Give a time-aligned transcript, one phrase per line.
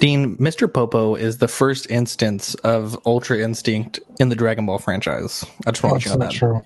[0.00, 0.72] Dean, Mr.
[0.72, 5.44] Popo is the first instance of Ultra Instinct in the Dragon Ball franchise.
[5.66, 6.38] I just want to let you know not that.
[6.38, 6.62] true.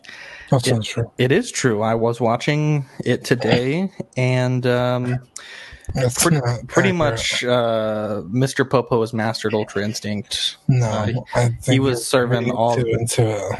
[0.50, 1.10] That's not true.
[1.18, 1.82] It is true.
[1.82, 5.18] I was watching it today, and um,
[6.68, 8.68] pretty, much uh, Mr.
[8.68, 10.56] Popo has mastered Ultra Instinct.
[10.68, 13.58] No, uh, I think he was serving all- too into it.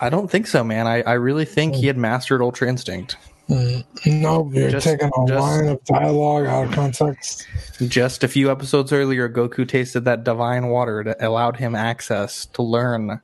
[0.00, 0.86] I don't think so, man.
[0.86, 3.16] I, I really think he had mastered Ultra Instinct.
[3.48, 7.46] Mm, No, you're Just- taking a just- line of dialogue out of context.
[7.86, 12.62] Just a few episodes earlier, Goku tasted that divine water that allowed him access to
[12.62, 13.20] learn.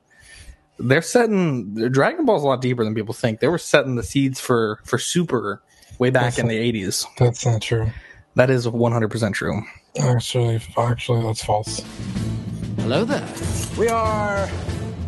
[0.79, 3.41] They're setting Dragon Ball's a lot deeper than people think.
[3.41, 5.61] They were setting the seeds for for Super
[5.99, 7.05] way back That's in the eighties.
[7.19, 7.91] That's not true.
[8.35, 9.61] That is one hundred percent true.
[9.99, 11.81] Actually, actually, that's false.
[12.79, 13.27] Hello there.
[13.77, 14.49] We are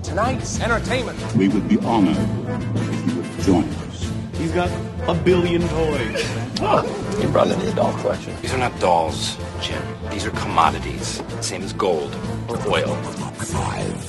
[0.04, 1.18] tonight's entertainment.
[1.36, 3.95] We would be honored if you would join us.
[4.38, 4.70] He's got
[5.08, 6.24] a billion toys.
[6.62, 7.20] Oh.
[7.22, 8.36] You brought in the doll collection.
[8.42, 9.82] These are not dolls, Jim.
[10.10, 11.22] These are commodities.
[11.42, 12.14] Same as gold
[12.50, 12.94] or oil.
[12.96, 14.04] Five,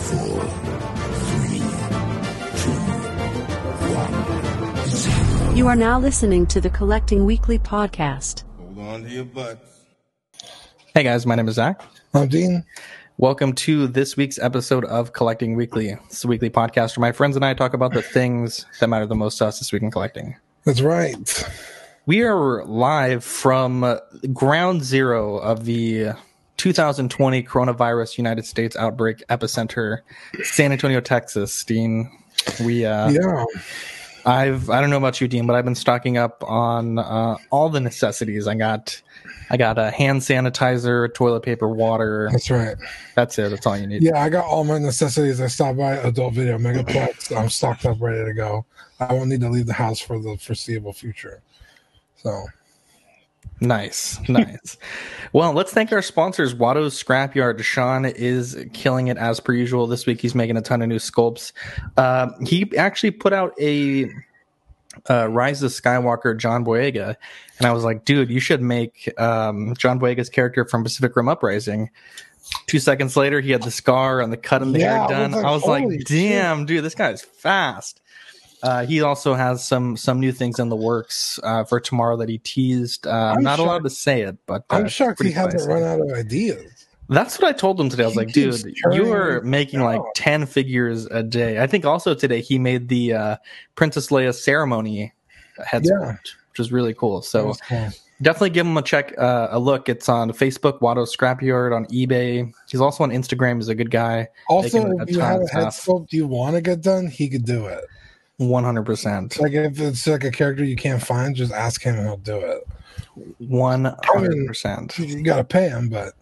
[0.00, 0.40] four,
[1.28, 1.58] three,
[2.60, 2.78] two,
[3.94, 5.54] one, zero.
[5.54, 8.44] You are now listening to the Collecting Weekly podcast.
[8.56, 9.80] Hold on to your butts.
[10.94, 11.80] Hey guys, my name is Zach.
[12.14, 12.64] I'm Dean.
[13.20, 15.90] Welcome to this week's episode of Collecting Weekly.
[15.90, 19.04] It's a weekly podcast where my friends and I talk about the things that matter
[19.04, 20.36] the most to us this week in collecting.
[20.64, 21.50] That's right.
[22.06, 23.98] We are live from
[24.32, 26.12] ground zero of the
[26.56, 29.98] 2020 coronavirus United States outbreak epicenter,
[30.42, 31.62] San Antonio, Texas.
[31.62, 32.10] Dean,
[32.64, 33.44] we uh, Yeah,
[34.24, 37.68] I've I don't know about you, Dean, but I've been stocking up on uh, all
[37.68, 38.46] the necessities.
[38.46, 39.02] I got
[39.50, 42.28] I got a hand sanitizer, toilet paper, water.
[42.30, 42.76] that's right.
[43.16, 43.50] That's it.
[43.50, 44.02] That's all you need.
[44.02, 45.40] Yeah, I got all my necessities.
[45.40, 47.36] I stopped by Adult Video Megaplex.
[47.36, 48.64] I'm stocked up, ready to go.
[49.00, 51.42] I won't need to leave the house for the foreseeable future.
[52.16, 52.46] So,
[53.62, 54.78] Nice, nice.
[55.34, 57.62] well, let's thank our sponsors, Watto's Scrapyard.
[57.62, 59.86] Sean is killing it as per usual.
[59.86, 61.52] This week he's making a ton of new sculpts.
[61.98, 64.10] Uh, he actually put out a
[65.08, 67.16] uh, Rise of Skywalker John Boyega,
[67.58, 71.28] and I was like, dude, you should make um, John Boyega's character from Pacific Rim
[71.28, 71.90] Uprising.
[72.66, 75.00] Two seconds later, he had the scar and the cut and the Yeah, I hair
[75.02, 75.30] was done.
[75.32, 78.00] like, I was like, damn, dude, this guy's fast.
[78.62, 82.28] Uh, he also has some some new things in the works uh, for tomorrow that
[82.28, 83.06] he teased.
[83.06, 85.66] Uh, I'm I'm not allowed to say it, but uh, I'm it's shocked he hasn't
[85.66, 86.86] run out of ideas.
[87.10, 88.04] That's what I told him today.
[88.04, 91.60] I was He like, dude, you are making like 10 figures a day.
[91.60, 93.36] I think also today he made the uh,
[93.74, 95.12] Princess Leia ceremony
[95.66, 96.12] head Yeah.
[96.50, 97.20] which is really cool.
[97.22, 97.88] So cool.
[98.22, 99.88] definitely give him a check, uh, a look.
[99.88, 102.52] It's on Facebook, Watto Scrapyard, on eBay.
[102.70, 103.56] He's also on Instagram.
[103.56, 104.28] He's a good guy.
[104.48, 107.66] Also, if you have a head sculpt you want to get done, he could do
[107.66, 107.84] it.
[108.40, 109.38] 100%.
[109.40, 112.38] Like if it's like a character you can't find, just ask him and he'll do
[112.38, 112.66] it.
[113.42, 114.98] 100%.
[114.98, 116.14] You got to pay him, but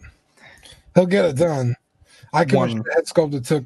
[0.98, 1.76] he'll get it done.
[2.32, 3.64] I commissioned One- a head sculpt that took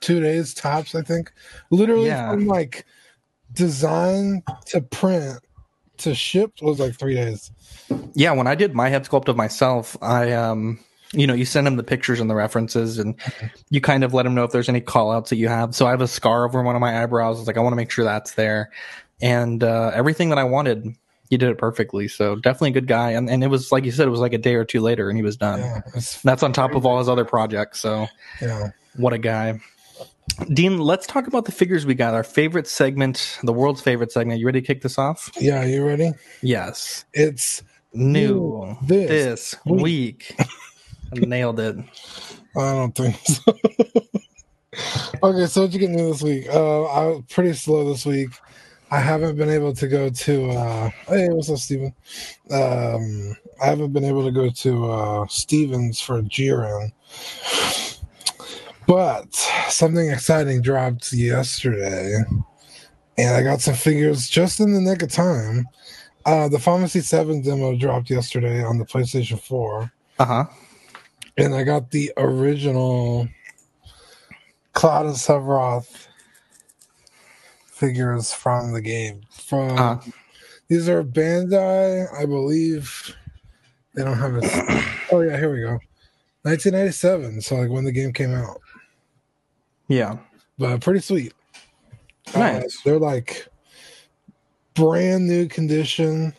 [0.00, 0.94] two days tops.
[0.94, 1.30] I think,
[1.70, 2.30] literally Yeah.
[2.30, 2.86] from like
[3.52, 5.40] design to print
[5.98, 7.50] to ship was like three days.
[8.14, 10.78] Yeah, when I did my head sculpt of myself, I um
[11.12, 13.16] you know, you send him the pictures and the references and
[13.70, 15.74] you kind of let him know if there's any call outs that you have.
[15.74, 17.36] So I have a scar over one of my eyebrows.
[17.36, 18.70] I was like, I want to make sure that's there.
[19.20, 20.94] And uh everything that I wanted,
[21.30, 22.08] he did it perfectly.
[22.08, 23.12] So definitely a good guy.
[23.12, 25.08] And and it was like you said, it was like a day or two later
[25.08, 25.60] and he was done.
[25.60, 25.80] Yeah,
[26.24, 27.80] That's on top of all his other projects.
[27.80, 28.08] So
[28.42, 28.70] yeah.
[28.96, 29.60] what a guy.
[30.52, 32.14] Dean, let's talk about the figures we got.
[32.14, 34.40] Our favorite segment, the world's favorite segment.
[34.40, 35.30] You ready to kick this off?
[35.38, 36.12] Yeah, you ready?
[36.42, 37.04] Yes.
[37.12, 40.36] It's New This this, week.
[41.12, 41.76] Nailed it.
[42.56, 43.52] I don't think so.
[45.22, 46.48] okay, so what you can do this week?
[46.48, 48.30] Uh, I was pretty slow this week.
[48.90, 50.50] I haven't been able to go to.
[50.50, 51.94] Uh, hey, what's up, Steven?
[52.50, 56.90] Um, I haven't been able to go to uh, Stevens for Jiren.
[58.86, 59.32] But
[59.68, 62.16] something exciting dropped yesterday,
[63.16, 65.66] and I got some figures just in the nick of time.
[66.26, 70.44] Uh, the Fantasy 7 demo dropped yesterday on the PlayStation 4 Uh huh.
[71.38, 73.26] and I got the original
[74.74, 76.08] Cloud and Sephiroth
[77.80, 79.22] figures from the game.
[79.30, 79.98] From Uh,
[80.68, 83.16] these are Bandai, I believe.
[83.94, 84.44] They don't have it.
[85.12, 85.78] oh yeah, here we go.
[86.42, 87.40] 1997.
[87.40, 88.60] So like when the game came out,
[89.88, 90.18] yeah.
[90.58, 91.32] but pretty sweet.
[92.34, 92.80] Uh, Nice.
[92.84, 93.48] they're like
[94.74, 96.32] brand new condition.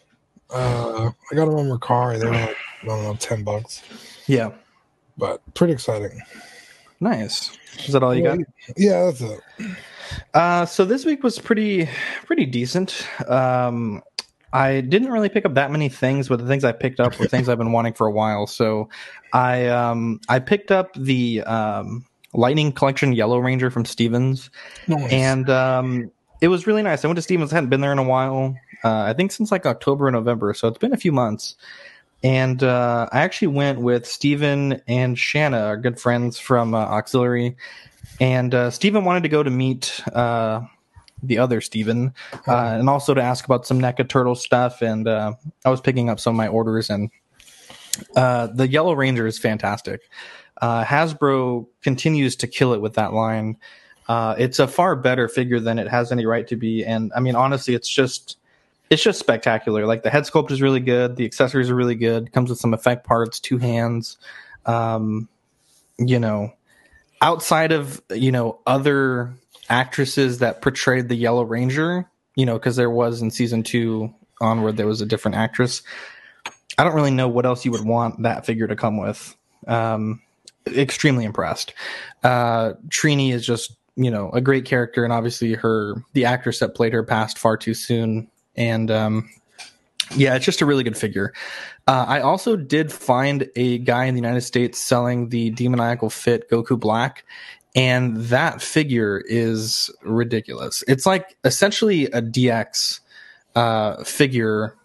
[0.49, 2.19] Uh, I got them on Mercari.
[2.19, 3.81] They're like I don't know, ten bucks,
[4.27, 4.51] Yeah.
[5.17, 6.19] but pretty exciting.
[6.99, 7.57] Nice.
[7.85, 8.37] Is that all you got?
[8.77, 9.39] Yeah, that's it.
[10.33, 11.89] Uh, so this week was pretty,
[12.25, 13.07] pretty decent.
[13.27, 14.01] Um,
[14.53, 17.27] I didn't really pick up that many things, but the things I picked up were
[17.27, 18.47] things I've been wanting for a while.
[18.47, 18.89] So
[19.31, 24.49] I um I picked up the um Lightning Collection Yellow Ranger from Stevens,
[24.87, 25.11] Nice.
[25.11, 26.11] and um
[26.41, 27.05] it was really nice.
[27.05, 28.55] I went to Stevens, I hadn't been there in a while.
[28.83, 31.55] Uh, I think since like October or November, so it's been a few months.
[32.23, 37.55] And uh, I actually went with Steven and Shanna, our good friends from uh, Auxiliary.
[38.19, 40.61] And uh, Steven wanted to go to meet uh,
[41.23, 42.13] the other Stephen,
[42.47, 44.81] uh, and also to ask about some NECA Turtle stuff.
[44.81, 45.33] And uh,
[45.65, 47.09] I was picking up some of my orders, and
[48.15, 50.01] uh, the Yellow Ranger is fantastic.
[50.61, 53.57] Uh, Hasbro continues to kill it with that line.
[54.07, 57.19] Uh, it's a far better figure than it has any right to be, and I
[57.19, 58.37] mean, honestly, it's just
[58.89, 59.85] it's just spectacular.
[59.85, 62.33] Like the head sculpt is really good, the accessories are really good.
[62.33, 64.17] Comes with some effect parts, two hands.
[64.65, 65.29] Um,
[65.97, 66.51] you know,
[67.21, 69.33] outside of you know other
[69.69, 74.77] actresses that portrayed the Yellow Ranger, you know, because there was in season two onward
[74.77, 75.83] there was a different actress.
[76.77, 79.35] I don't really know what else you would want that figure to come with.
[79.67, 80.21] Um,
[80.67, 81.73] extremely impressed.
[82.23, 86.75] Uh, Trini is just you know a great character, and obviously her the actress that
[86.75, 89.29] played her passed far too soon, and um,
[90.15, 91.33] yeah, it's just a really good figure.
[91.87, 96.49] Uh, I also did find a guy in the United States selling the demoniacal fit
[96.49, 97.25] Goku Black,
[97.75, 100.83] and that figure is ridiculous.
[100.87, 102.99] It's like essentially a DX
[103.55, 104.75] uh, figure.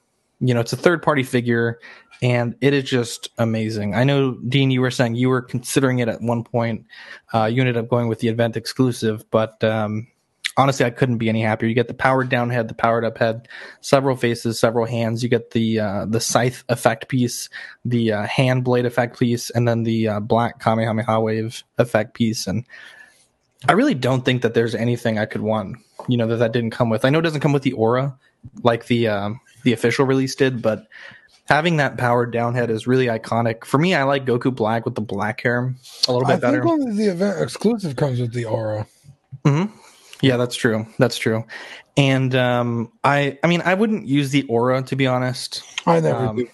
[0.41, 1.81] You know, it's a third party figure,
[2.23, 3.95] and it is just amazing.
[3.95, 6.85] I know, Dean, you were saying you were considering it at one point.
[7.35, 10.07] Uh, you ended up going with the event exclusive, but um,
[10.57, 11.69] honestly, I couldn't be any happier.
[11.69, 13.49] You get the powered down head, the powered up head,
[13.81, 15.23] several faces, several hands.
[15.23, 17.49] You get the uh, the scythe effect piece,
[17.85, 22.47] the uh, hand blade effect piece, and then the uh, black Kamehameha wave effect piece.
[22.47, 22.65] And
[23.69, 25.77] I really don't think that there's anything I could want,
[26.09, 27.05] you know, that that didn't come with.
[27.05, 28.19] I know it doesn't come with the aura
[28.63, 30.87] like the um, the official release did, but
[31.49, 33.65] having that powered down head is really iconic.
[33.65, 35.75] For me, I like Goku Black with the black hair
[36.09, 36.63] a little bit I better.
[36.63, 38.87] think only the event exclusive comes with the aura.
[40.21, 40.87] Yeah, that's true.
[40.99, 41.45] That's true.
[41.97, 45.63] And um, I, I mean, I wouldn't use the aura to be honest.
[45.87, 46.49] I never Um, do.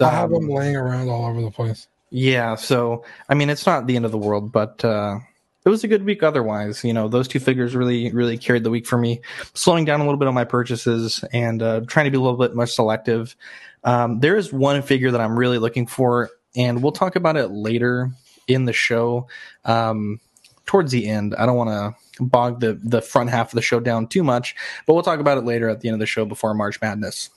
[0.00, 1.88] I have um, them laying around all over the place.
[2.10, 5.18] Yeah, so I mean, it's not the end of the world, but uh,
[5.64, 6.82] it was a good week otherwise.
[6.82, 9.20] You know, those two figures really, really carried the week for me.
[9.54, 12.38] Slowing down a little bit on my purchases and uh, trying to be a little
[12.38, 13.36] bit more selective.
[13.84, 17.48] Um, there is one figure that I'm really looking for, and we'll talk about it
[17.48, 18.10] later
[18.48, 19.28] in the show.
[19.64, 20.20] Um,
[20.66, 23.80] towards the end, I don't want to bog the the front half of the show
[23.80, 24.54] down too much,
[24.86, 27.30] but we'll talk about it later at the end of the show before March Madness.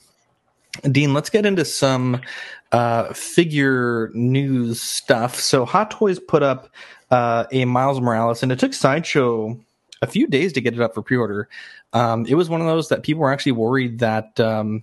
[0.90, 2.20] Dean, let's get into some
[2.72, 5.36] uh, figure news stuff.
[5.36, 6.68] So, Hot Toys put up
[7.10, 9.58] uh, a Miles Morales, and it took Sideshow
[10.02, 11.48] a few days to get it up for pre-order.
[11.92, 14.82] Um, it was one of those that people were actually worried that um,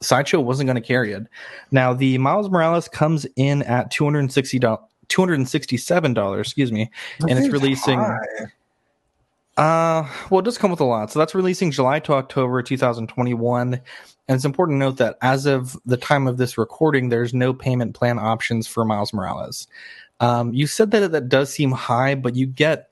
[0.00, 1.26] Sideshow wasn't going to carry it.
[1.70, 4.84] Now, the Miles Morales comes in at two hundred sixty dollars.
[5.08, 6.90] Two hundred sixty-seven dollars, excuse me,
[7.28, 8.00] and it's releasing.
[8.00, 8.16] high.
[9.56, 11.10] Uh, well, it does come with a lot.
[11.10, 13.80] So that's releasing July to October 2021.
[14.28, 17.54] And it's important to note that as of the time of this recording, there's no
[17.54, 19.66] payment plan options for Miles Morales.
[20.20, 22.90] Um, you said that that does seem high, but you get,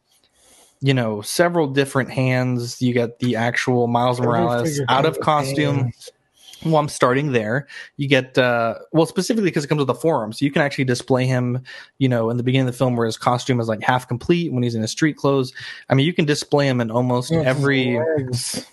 [0.81, 2.81] you know, several different hands.
[2.81, 5.77] You get the actual Miles Morales out of costume.
[5.77, 6.11] hands.
[6.65, 7.67] Well, I'm starting there.
[7.97, 10.85] You get uh well specifically because it comes with a forum, so you can actually
[10.85, 11.63] display him,
[11.99, 14.53] you know, in the beginning of the film where his costume is like half complete
[14.53, 15.53] when he's in his street clothes.
[15.89, 18.67] I mean, you can display him in almost it's every legs.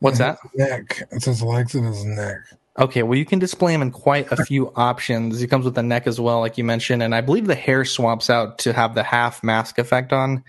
[0.00, 0.38] what's that?
[0.54, 1.02] Neck.
[1.12, 2.40] It's his legs and his neck.
[2.76, 5.38] Okay, well you can display him in quite a few options.
[5.38, 7.84] He comes with the neck as well, like you mentioned, and I believe the hair
[7.84, 10.42] swaps out to have the half mask effect on.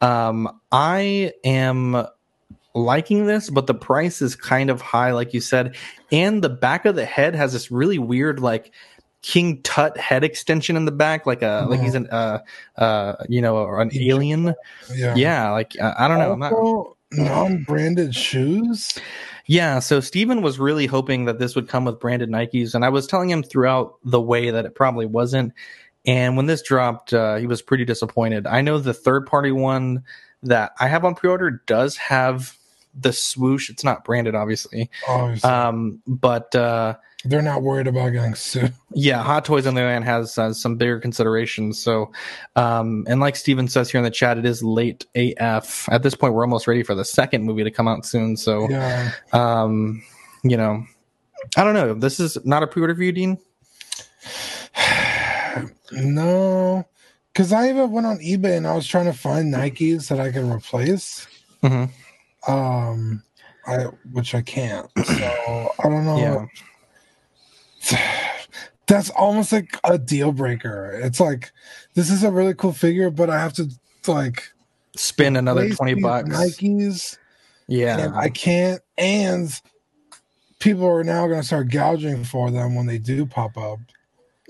[0.00, 2.06] Um, I am
[2.74, 5.76] liking this, but the price is kind of high, like you said.
[6.12, 8.72] And the back of the head has this really weird, like
[9.22, 12.38] King Tut head extension in the back, like a like he's an uh
[12.76, 14.54] uh you know an alien.
[14.94, 15.14] Yeah.
[15.16, 16.32] Yeah, like uh, I don't know.
[16.32, 18.98] I'm not, non-branded shoes.
[19.46, 22.90] yeah, so Steven was really hoping that this would come with branded Nikes, and I
[22.90, 25.52] was telling him throughout the way that it probably wasn't.
[26.06, 28.46] And when this dropped, uh, he was pretty disappointed.
[28.46, 30.04] I know the third party one
[30.42, 32.57] that I have on pre order does have
[33.00, 33.70] the swoosh.
[33.70, 34.90] It's not branded, obviously.
[35.08, 38.72] Obviously, Um, but uh, they're not worried about getting sued.
[38.92, 41.78] yeah, Hot Toys on the other hand has uh, some bigger considerations.
[41.80, 42.10] So,
[42.56, 45.88] um, and like Steven says here in the chat, it is late AF.
[45.90, 48.36] At this point, we're almost ready for the second movie to come out soon.
[48.36, 49.10] So, Yeah.
[49.32, 50.02] um,
[50.44, 50.84] you know,
[51.56, 51.94] I don't know.
[51.94, 53.38] This is not a pre-order for you, Dean.
[55.92, 56.84] No,
[57.32, 60.30] because I even went on eBay and I was trying to find Nikes that I
[60.30, 61.26] could replace.
[61.62, 61.88] Mhm.
[62.48, 63.22] Um,
[63.66, 64.90] I which I can't.
[65.04, 66.46] So I don't know.
[68.86, 70.98] That's almost like a deal breaker.
[71.02, 71.52] It's like
[71.94, 73.68] this is a really cool figure, but I have to
[74.06, 74.50] like
[74.98, 76.28] Spend another 20 bucks.
[76.28, 77.18] Nikes.
[77.68, 78.10] Yeah.
[78.14, 78.82] I can't.
[78.96, 79.48] And
[80.58, 83.78] people are now going to start gouging for them when they do pop up.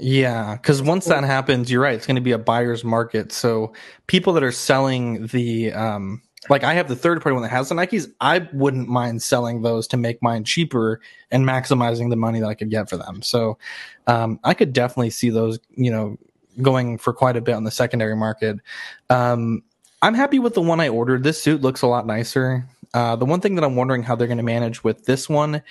[0.01, 1.97] Yeah, because once that happens, you're right.
[1.97, 3.33] It's going to be a buyer's market.
[3.33, 3.73] So
[4.07, 7.69] people that are selling the, um, like I have the third party one that has
[7.69, 8.11] the Nikes.
[8.21, 11.01] I wouldn't mind selling those to make mine cheaper
[11.31, 13.23] and maximizing the money that I could get for them.
[13.23, 13.59] So
[14.07, 16.17] um, I could definitely see those, you know,
[16.63, 18.59] going for quite a bit on the secondary market.
[19.11, 19.63] Um,
[20.03, 21.23] I'm happy with the one I ordered.
[21.23, 22.67] This suit looks a lot nicer.
[22.95, 25.63] Uh, the one thing that I'm wondering how they're going to manage with this one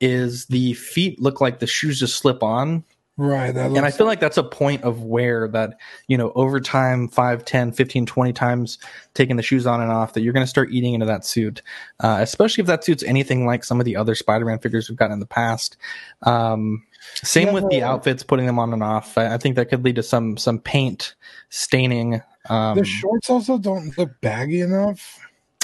[0.00, 2.84] is the feet look like the shoes just slip on
[3.18, 3.56] Right.
[3.56, 7.46] And I feel like that's a point of wear that, you know, over time, 5,
[7.46, 8.78] 10, 15, 20 times
[9.14, 11.62] taking the shoes on and off, that you're going to start eating into that suit,
[12.00, 14.98] uh, especially if that suit's anything like some of the other Spider Man figures we've
[14.98, 15.78] gotten in the past.
[16.24, 19.16] Um, same Yeah, with the outfits, putting them on and off.
[19.16, 21.14] I, I think that could lead to some some paint
[21.48, 22.20] staining.
[22.50, 25.18] Um, the shorts also don't look baggy enough.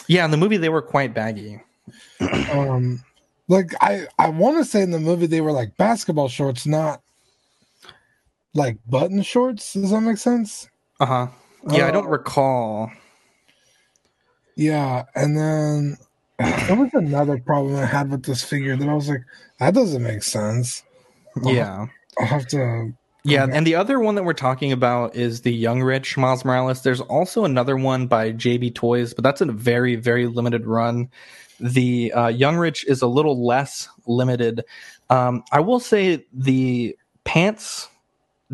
[0.07, 1.61] yeah, in the movie, they were quite baggy.
[2.53, 3.03] Um,
[3.49, 7.03] like I, I want to say in the movie they were like basketball shorts, not
[8.55, 9.73] like button shorts.
[9.75, 10.69] Does that make sense?
[11.01, 11.27] Uh huh.
[11.71, 12.91] Yeah, I don't Uh, recall.
[14.57, 15.97] Yeah, and then
[16.39, 19.23] there was another problem I had with this figure that I was like,
[19.59, 20.83] that doesn't make sense.
[21.43, 21.87] Yeah.
[22.19, 22.93] I'll have to.
[23.25, 26.83] Yeah, and the other one that we're talking about is the Young Rich Miles Morales.
[26.83, 31.09] There's also another one by JB Toys, but that's a very, very limited run.
[31.61, 34.65] The uh, Young Rich is a little less limited.
[35.09, 37.89] Um, I will say the pants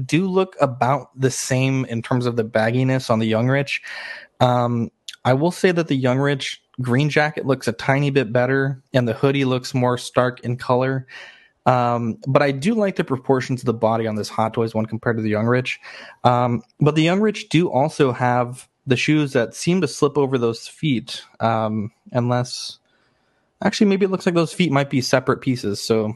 [0.05, 3.83] do look about the same in terms of the bagginess on the Young Rich.
[4.41, 4.91] Um,
[5.25, 9.09] I will say that the Young Rich green jacket looks a tiny bit better, and
[9.09, 11.07] the hoodie looks more stark in color.
[11.67, 14.87] Um, but I do like the proportions of the body on this Hot Toys one
[14.87, 15.79] compared to the Young Rich.
[16.25, 20.39] Um, but the Young Rich do also have the shoes that seem to slip over
[20.39, 22.79] those feet, um, unless
[23.63, 25.79] actually maybe it looks like those feet might be separate pieces.
[25.79, 26.15] So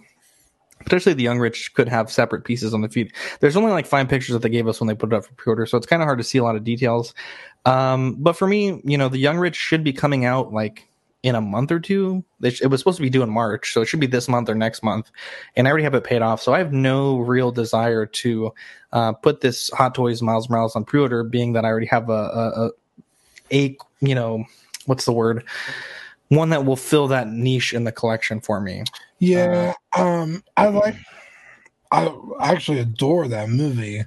[0.85, 3.13] potentially the Young Rich could have separate pieces on the feet.
[3.41, 5.35] There's only like five pictures that they gave us when they put it up for
[5.35, 7.15] pre-order, so it's kind of hard to see a lot of details.
[7.65, 10.89] Um, but for me, you know, the Young Rich should be coming out like
[11.23, 12.25] in a month or two.
[12.43, 14.49] It it was supposed to be due in March, so it should be this month
[14.49, 15.11] or next month.
[15.57, 18.53] And I already have it paid off, so I have no real desire to
[18.93, 22.13] uh, put this Hot Toys Miles Morales on pre-order, being that I already have a
[22.13, 22.71] a, a,
[23.53, 24.45] a you know
[24.87, 25.45] what's the word
[26.37, 28.85] one that will fill that niche in the collection for me.
[29.23, 30.97] Yeah, um, I like.
[31.93, 34.03] I actually adore that movie,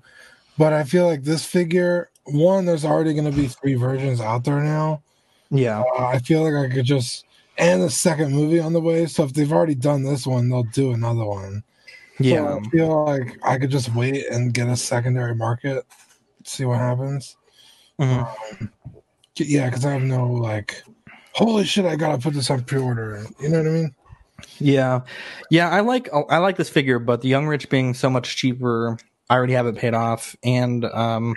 [0.57, 2.09] but I feel like this figure.
[2.25, 5.03] One, there's already going to be three versions out there now.
[5.51, 7.23] Yeah, Uh, I feel like I could just
[7.57, 9.05] and the second movie on the way.
[9.05, 11.63] So if they've already done this one, they'll do another one.
[12.17, 12.55] So yeah.
[12.55, 15.85] I feel like I could just wait and get a secondary market,
[16.43, 17.37] see what happens.
[18.01, 18.69] Mhm.
[19.37, 20.83] Yeah, because I have no like,
[21.31, 23.25] holy shit, I gotta put this on pre-order.
[23.39, 23.95] You know what I mean?
[24.57, 25.01] Yeah,
[25.49, 25.69] yeah.
[25.69, 28.97] I like I like this figure, but the Young Rich being so much cheaper,
[29.29, 31.35] I already have it paid off, and um,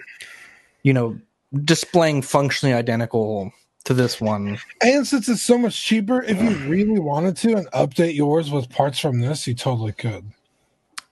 [0.83, 1.19] you know,
[1.65, 3.53] displaying functionally identical
[3.85, 4.59] to this one.
[4.83, 8.69] And since it's so much cheaper, if you really wanted to and update yours with
[8.69, 10.31] parts from this, you totally could.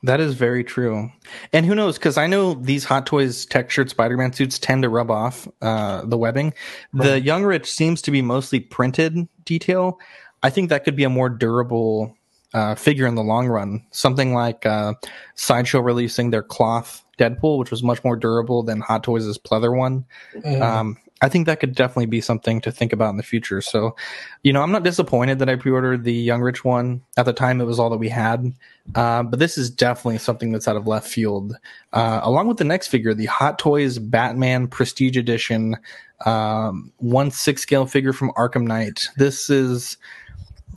[0.03, 1.11] That is very true.
[1.53, 1.99] And who knows?
[1.99, 6.05] Because I know these Hot Toys textured Spider Man suits tend to rub off uh,
[6.05, 6.53] the webbing.
[6.93, 9.99] The Young Rich seems to be mostly printed detail.
[10.47, 12.17] I think that could be a more durable
[12.55, 13.85] uh, figure in the long run.
[13.91, 14.95] Something like uh,
[15.35, 20.05] Sideshow releasing their cloth Deadpool, which was much more durable than Hot Toys' pleather one.
[20.63, 23.61] Um, I think that could definitely be something to think about in the future.
[23.61, 23.97] So,
[24.45, 27.03] you know, I'm not disappointed that I pre-ordered the Young Rich one.
[27.17, 28.53] At the time, it was all that we had.
[28.95, 31.57] Uh, but this is definitely something that's out of left field.
[31.93, 35.77] Uh, along with the next figure, the Hot Toys Batman Prestige Edition,
[36.27, 39.09] um, one six scale figure from Arkham Knight.
[39.17, 39.97] This is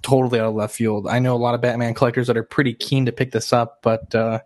[0.02, 1.08] totally out of left field.
[1.08, 3.80] I know a lot of Batman collectors that are pretty keen to pick this up,
[3.82, 4.40] but uh,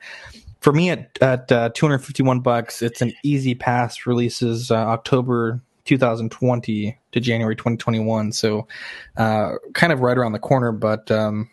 [0.60, 4.06] for me at at uh, 251 bucks, it's an easy pass.
[4.06, 8.68] Releases uh, October 2020 to January 2021, so
[9.18, 10.72] uh, kind of right around the corner.
[10.72, 11.50] But um,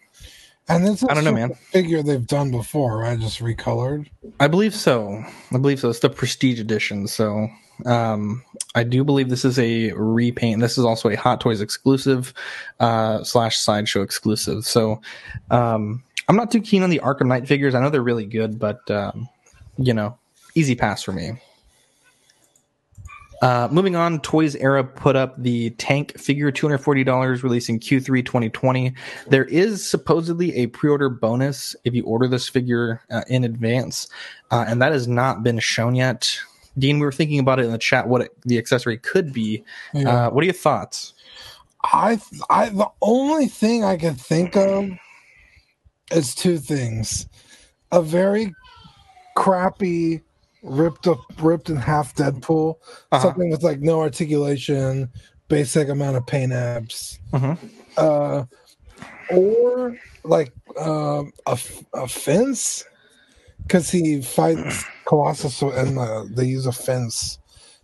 [0.68, 1.54] And this is I don't know, man.
[1.72, 3.18] figure they've done before, right?
[3.18, 4.08] Just recolored.
[4.38, 5.24] I believe so.
[5.52, 5.90] I believe so.
[5.90, 7.08] It's the Prestige Edition.
[7.08, 7.48] So
[7.86, 10.60] um, I do believe this is a repaint.
[10.60, 12.32] This is also a Hot Toys exclusive
[12.78, 14.64] uh, slash sideshow exclusive.
[14.64, 15.00] So
[15.50, 17.74] um, I'm not too keen on the Arkham Knight figures.
[17.74, 19.28] I know they're really good, but um,
[19.76, 20.16] you know,
[20.54, 21.32] easy pass for me.
[23.42, 28.92] Uh, moving on, Toys Era put up the tank figure, $240, releasing Q3 2020.
[29.28, 34.08] There is supposedly a pre order bonus if you order this figure uh, in advance,
[34.50, 36.38] uh, and that has not been shown yet.
[36.78, 39.64] Dean, we were thinking about it in the chat what it, the accessory could be.
[39.94, 40.26] Yeah.
[40.26, 41.14] Uh, what are your thoughts?
[41.82, 44.90] I, I, the only thing I can think of
[46.12, 47.26] is two things:
[47.90, 48.54] a very
[49.34, 50.22] crappy,
[50.62, 52.76] ripped up, ripped in half Deadpool,
[53.12, 53.22] Uh-huh.
[53.22, 55.08] something with like no articulation,
[55.48, 57.58] basic amount of paint apps, Mhm.
[57.96, 58.44] uh,
[59.30, 61.58] or like um a,
[61.94, 62.84] a fence,
[63.70, 67.38] because he fights Colossus and uh, they use a fence.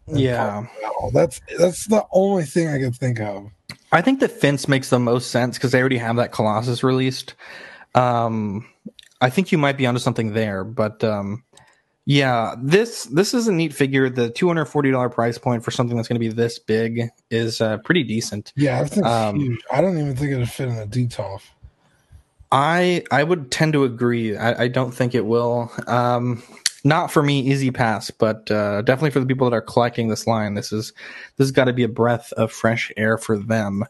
[0.08, 0.66] Yeah.
[1.12, 3.50] that's that's the only thing I can think of.
[3.92, 7.34] I think the fence makes the most sense because they already have that Colossus released.
[7.94, 8.66] Um,
[9.20, 11.44] I think you might be onto something there, but um,
[12.04, 14.10] yeah, this this is a neat figure.
[14.10, 17.08] The two hundred forty dollar price point for something that's going to be this big
[17.30, 18.52] is uh, pretty decent.
[18.56, 19.60] Yeah, I think Um, huge.
[19.70, 21.42] I don't even think it'd fit in a Detolf.
[22.52, 24.36] I I would tend to agree.
[24.36, 25.70] I, I don't think it will.
[25.86, 26.42] Um,
[26.84, 30.26] not for me, easy pass, but uh, definitely for the people that are collecting this
[30.28, 30.54] line.
[30.54, 30.92] This is
[31.36, 33.84] this has got to be a breath of fresh air for them.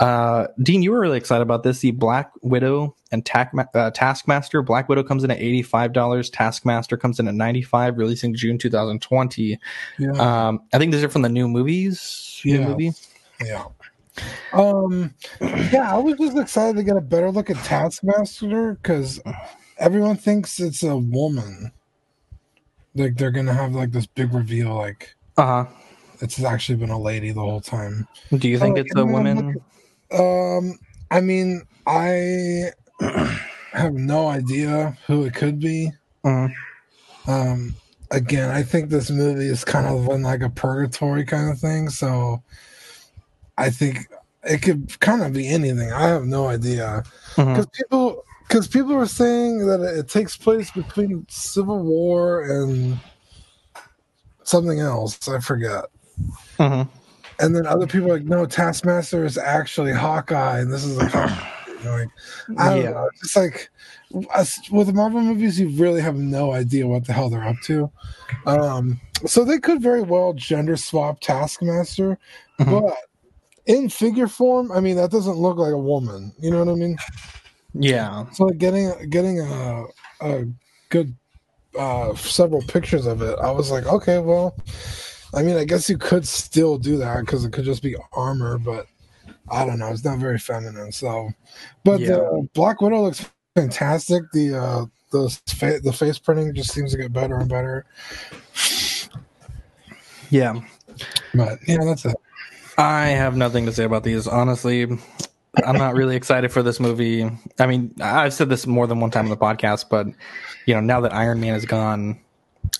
[0.00, 1.78] Uh, Dean, you were really excited about this.
[1.78, 4.62] The Black Widow and Tac- uh, Taskmaster.
[4.62, 6.28] Black Widow comes in at eighty five dollars.
[6.28, 9.56] Taskmaster comes in at ninety five, releasing June two thousand twenty.
[9.98, 10.10] Yeah,
[10.48, 12.40] Um, I think these are from the new movies.
[12.44, 12.66] New Yeah.
[12.68, 12.92] movie.
[13.44, 13.64] yeah.
[14.52, 19.20] Um, yeah, I was just excited to get a better look at Taskmaster because
[19.78, 21.72] everyone thinks it's a woman.
[22.94, 25.72] Like they're gonna have like this big reveal, like Uh huh.
[26.20, 28.08] it's actually been a lady the whole time.
[28.36, 29.54] Do you think Oh, it's a woman?
[30.12, 30.78] Um,
[31.10, 32.70] I mean, I
[33.72, 35.92] have no idea who it could be.
[36.24, 36.52] Mhm.
[37.28, 37.74] Um,
[38.10, 41.90] again, I think this movie is kind of in like a purgatory kind of thing.
[41.90, 42.42] So
[43.60, 44.08] I think
[44.44, 45.92] it could kind of be anything.
[45.92, 47.04] I have no idea
[47.36, 52.98] because people because people were saying that it takes place between Civil War and
[54.42, 55.28] something else.
[55.28, 55.84] I forget.
[56.58, 56.88] Mhm.
[57.38, 61.08] And then other people are like, no, Taskmaster is actually Hawkeye, and this is a
[61.08, 61.38] comic.
[61.68, 62.08] You know, like,
[62.58, 62.90] I don't Yeah.
[62.90, 63.08] know.
[63.22, 63.70] It's like
[64.70, 67.90] with the Marvel movies, you really have no idea what the hell they're up to.
[68.46, 72.18] Um, so they could very well gender swap Taskmaster,
[72.58, 72.82] Mhm.
[72.82, 72.96] but
[73.70, 76.32] in figure form, I mean, that doesn't look like a woman.
[76.38, 76.96] You know what I mean?
[77.74, 78.26] Yeah.
[78.32, 79.84] So like getting getting a
[80.20, 80.44] a
[80.88, 81.14] good
[81.78, 84.56] uh several pictures of it, I was like, okay, well,
[85.34, 88.58] I mean, I guess you could still do that because it could just be armor,
[88.58, 88.86] but
[89.48, 90.90] I don't know, it's not very feminine.
[90.92, 91.30] So,
[91.84, 92.08] but Yeah.
[92.08, 94.24] the Black Widow looks fantastic.
[94.32, 97.84] The uh the fa- the face printing just seems to get better and better.
[100.30, 100.60] Yeah.
[101.34, 102.16] But yeah, that's it.
[102.80, 104.26] I have nothing to say about these.
[104.26, 104.82] Honestly,
[105.64, 107.30] I'm not really excited for this movie.
[107.58, 110.06] I mean, I've said this more than one time on the podcast, but
[110.66, 112.20] you know, now that Iron Man is gone,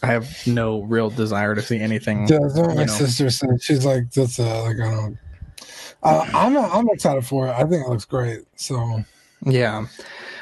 [0.03, 2.27] I have no real desire to see anything.
[2.29, 2.93] Yeah, that's what my know.
[2.93, 3.63] sister said.
[3.63, 5.19] She's like, that's uh, like I don't.
[6.03, 7.51] Uh, I'm I'm excited for it.
[7.51, 8.41] I think it looks great.
[8.57, 9.05] So
[9.45, 9.87] Yeah.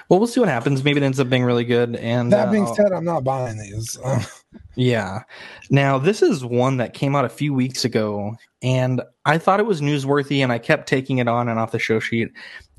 [0.09, 0.83] Well, we'll see what happens.
[0.85, 1.97] Maybe it ends up being really good.
[1.97, 3.99] And that uh, being said, I'm not buying these.
[4.77, 5.23] Yeah.
[5.71, 9.67] Now, this is one that came out a few weeks ago, and I thought it
[9.67, 12.29] was newsworthy, and I kept taking it on and off the show sheet.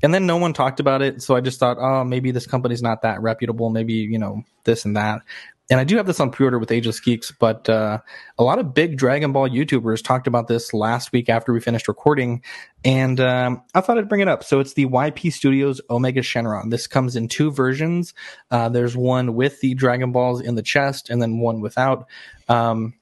[0.02, 2.82] And then no one talked about it, so I just thought, oh, maybe this company's
[2.82, 3.70] not that reputable.
[3.70, 5.22] Maybe, you know, this and that.
[5.70, 8.00] And I do have this on pre order with Ageless Geeks, but uh,
[8.38, 11.86] a lot of big Dragon Ball YouTubers talked about this last week after we finished
[11.86, 12.42] recording,
[12.84, 14.42] and um, I thought I'd bring it up.
[14.42, 16.70] So it's the YP Studios Omega Shenron.
[16.70, 18.14] This comes in two versions.
[18.50, 22.06] Uh, there's one with the Dragon Balls in the chest, and then one without.
[22.48, 22.94] Um,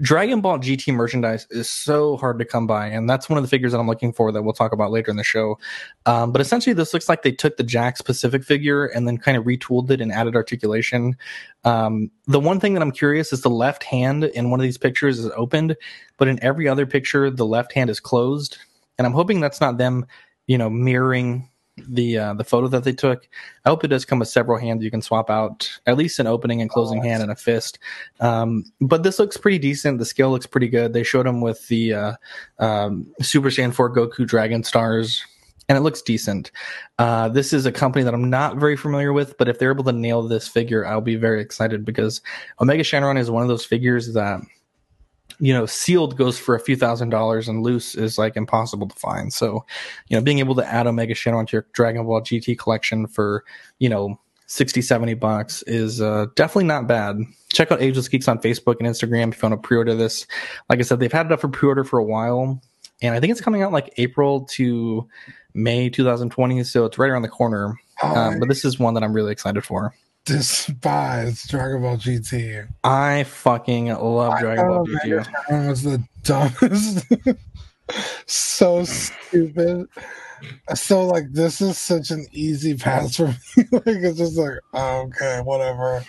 [0.00, 3.48] Dragon Ball GT merchandise is so hard to come by, and that's one of the
[3.48, 5.58] figures that I'm looking for that we'll talk about later in the show.
[6.06, 9.36] Um, but essentially, this looks like they took the Jakks Pacific figure and then kind
[9.36, 11.16] of retooled it and added articulation.
[11.64, 14.78] Um, the one thing that I'm curious is the left hand in one of these
[14.78, 15.76] pictures is opened,
[16.16, 18.58] but in every other picture, the left hand is closed.
[18.98, 20.06] And I'm hoping that's not them,
[20.46, 23.28] you know, mirroring the uh, the photo that they took.
[23.64, 26.26] I hope it does come with several hands you can swap out, at least an
[26.26, 27.78] opening and closing hand and a fist.
[28.20, 29.98] Um, but this looks pretty decent.
[29.98, 30.92] The scale looks pretty good.
[30.92, 32.12] They showed him with the uh,
[32.58, 35.24] um, Super Saiyan 4 Goku Dragon Stars,
[35.68, 36.50] and it looks decent.
[36.98, 39.84] Uh, this is a company that I'm not very familiar with, but if they're able
[39.84, 42.20] to nail this figure, I'll be very excited because
[42.60, 44.40] Omega Shenron is one of those figures that
[45.42, 48.94] you know, sealed goes for a few thousand dollars and loose is like impossible to
[48.94, 49.32] find.
[49.32, 49.66] So,
[50.06, 53.42] you know, being able to add Omega Shenron to your Dragon Ball GT collection for,
[53.80, 57.18] you know, 60, 70 bucks is uh, definitely not bad.
[57.52, 60.28] Check out Ageless Geeks on Facebook and Instagram if you want to pre-order this.
[60.70, 62.60] Like I said, they've had it up for pre-order for a while,
[63.00, 65.08] and I think it's coming out like April to
[65.54, 67.74] May 2020, so it's right around the corner.
[68.00, 69.92] Um, but this is one that I'm really excited for.
[70.24, 72.68] Despise Dragon Ball GT.
[72.84, 75.26] I fucking love Dragon Ball GT.
[75.48, 77.06] That was the dumbest.
[78.26, 79.88] so stupid.
[80.74, 83.34] So like this is such an easy pass for me.
[83.72, 86.04] like it's just like oh, okay, whatever.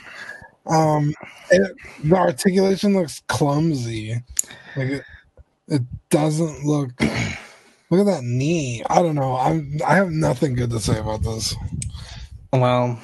[0.65, 1.13] Um,
[1.52, 4.15] it, the articulation looks clumsy.
[4.76, 5.04] Like it,
[5.67, 6.91] it doesn't look.
[7.89, 8.84] Look at that knee.
[8.89, 9.36] I don't know.
[9.36, 9.78] I'm.
[9.86, 11.56] I have nothing good to say about this.
[12.52, 12.99] Well,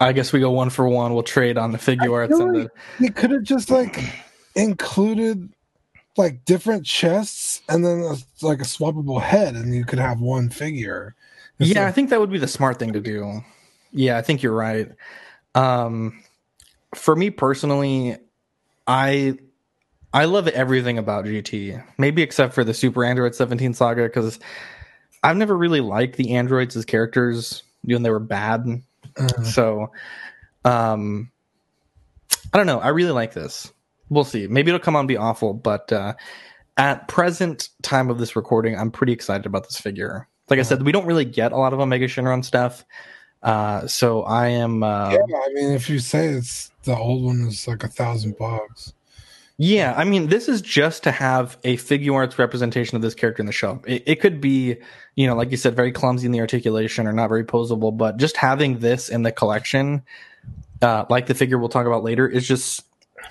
[0.00, 1.12] I guess we go one for one.
[1.12, 4.02] We'll trade on the Figuarts feel and the They could have just like
[4.54, 5.50] included
[6.16, 10.48] like different chests and then a, like a swappable head, and you could have one
[10.48, 11.14] figure.
[11.58, 13.42] It's yeah, I think that would be the smart thing to do.
[13.92, 14.90] Yeah, I think you're right.
[15.54, 16.22] Um,
[16.94, 18.16] for me personally,
[18.86, 19.38] I
[20.12, 24.40] I love everything about GT, maybe except for the Super Android 17 saga because
[25.22, 28.82] I've never really liked the androids as characters, even they were bad.
[29.20, 29.92] Uh, So,
[30.64, 31.30] um,
[32.52, 32.80] I don't know.
[32.80, 33.72] I really like this.
[34.08, 34.46] We'll see.
[34.46, 36.14] Maybe it'll come on and be awful, but uh,
[36.76, 40.26] at present time of this recording, I'm pretty excited about this figure.
[40.48, 42.84] Like I said, we don't really get a lot of Omega Shenron stuff,
[43.42, 44.82] uh, so I am.
[44.82, 48.36] Uh, yeah, I mean, if you say it's the old one is like a thousand
[48.36, 48.92] bucks.
[49.62, 53.46] Yeah, I mean, this is just to have a Figuarts representation of this character in
[53.46, 53.82] the show.
[53.86, 54.78] It, it could be,
[55.16, 58.16] you know, like you said, very clumsy in the articulation or not very posable, but
[58.16, 60.02] just having this in the collection,
[60.80, 62.86] uh, like the figure we'll talk about later, is just,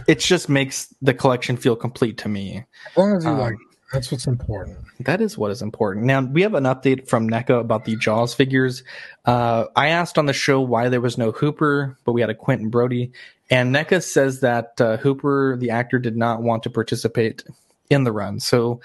[0.08, 2.63] it just makes the collection feel complete to me.
[2.92, 3.56] As long as you Um, like,
[3.91, 4.78] that's what's important.
[4.99, 6.06] That is what is important.
[6.06, 8.84] Now, we have an update from NECA about the Jaws figures.
[9.25, 12.36] Uh, I asked on the show why there was no Hooper, but we had a
[12.36, 13.12] Quint and Brody.
[13.49, 17.43] And NECA says that uh, Hooper, the actor, did not want to participate
[17.89, 18.39] in the run.
[18.39, 18.80] So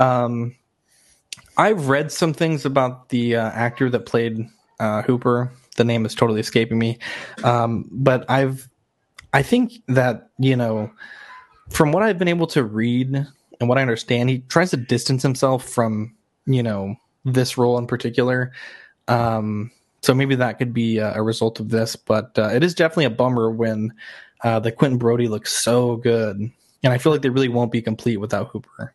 [0.00, 0.56] um,
[1.56, 4.48] I've read some things about the uh, actor that played
[4.80, 5.52] uh, Hooper.
[5.76, 6.98] The name is totally escaping me.
[7.44, 8.68] Um, but I've,
[9.32, 10.90] I think that, you know,
[11.70, 13.26] from what I've been able to read
[13.60, 16.14] and what I understand, he tries to distance himself from,
[16.46, 18.52] you know, this role in particular.
[19.08, 19.70] Um,
[20.02, 23.06] so maybe that could be a, a result of this, but uh, it is definitely
[23.06, 23.92] a bummer when
[24.44, 27.72] uh, the Quint and Brody looks so good, and I feel like they really won't
[27.72, 28.94] be complete without Hooper.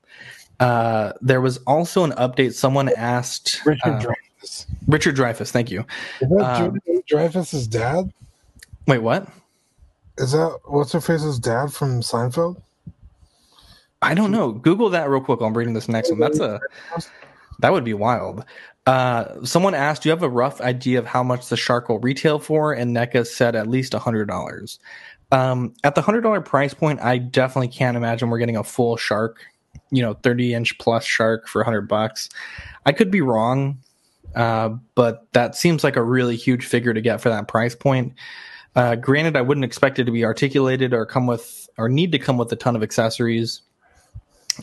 [0.59, 2.53] Uh, there was also an update.
[2.53, 4.65] Someone asked Richard uh, Dreyfuss.
[4.87, 5.51] Richard Dreyfuss.
[5.51, 5.85] Thank you.
[6.21, 8.13] Is that um, Judy dad?
[8.87, 9.27] Wait, what?
[10.17, 12.61] Is that what's her face's dad from Seinfeld?
[14.03, 14.51] I don't know.
[14.51, 15.39] Google that real quick.
[15.41, 16.19] I'm reading this next one.
[16.19, 16.59] That's a
[17.59, 18.43] that would be wild.
[18.85, 21.99] Uh, someone asked, "Do you have a rough idea of how much the shark will
[21.99, 24.77] retail for?" And NECA said at least hundred dollars.
[25.31, 28.97] Um, at the hundred dollar price point, I definitely can't imagine we're getting a full
[28.97, 29.39] shark,
[29.89, 32.27] you know, thirty inch plus shark for hundred bucks.
[32.85, 33.79] I could be wrong,
[34.35, 38.13] uh, but that seems like a really huge figure to get for that price point.
[38.75, 42.19] Uh, granted, I wouldn't expect it to be articulated or come with or need to
[42.19, 43.61] come with a ton of accessories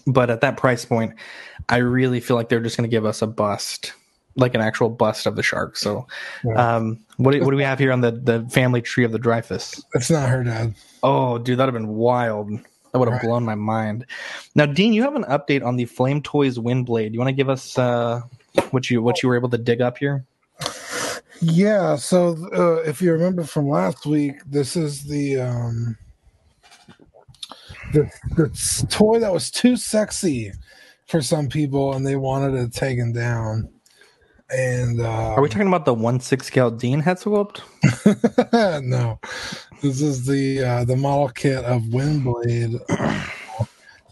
[0.06, 1.14] but at that price point,
[1.68, 3.92] I really feel like they're just going to give us a bust,
[4.36, 5.76] like an actual bust of the shark.
[5.76, 6.06] So,
[6.56, 9.18] um, what do, what do we have here on the the family tree of the
[9.18, 9.82] Dreyfus?
[9.92, 10.74] That's not her dad.
[11.02, 12.50] Oh, dude, that'd have been wild.
[12.92, 13.28] That would have Right.
[13.28, 14.04] blown my mind.
[14.56, 17.12] Now, Dean, you have an update on the Flame Toys Windblade.
[17.12, 18.20] You want to give us uh,
[18.72, 20.24] what you what you were able to dig up here?
[21.40, 21.96] Yeah.
[21.96, 25.96] So uh, if you remember from last week, this is the um
[27.92, 30.52] the, the toy that was too sexy
[31.06, 33.68] for some people, and they wanted it taken down.
[34.50, 37.62] And uh, Are we talking about the one six scale Dean head swooped?
[38.52, 39.20] no,
[39.80, 42.80] this is the uh, the model kit of Windblade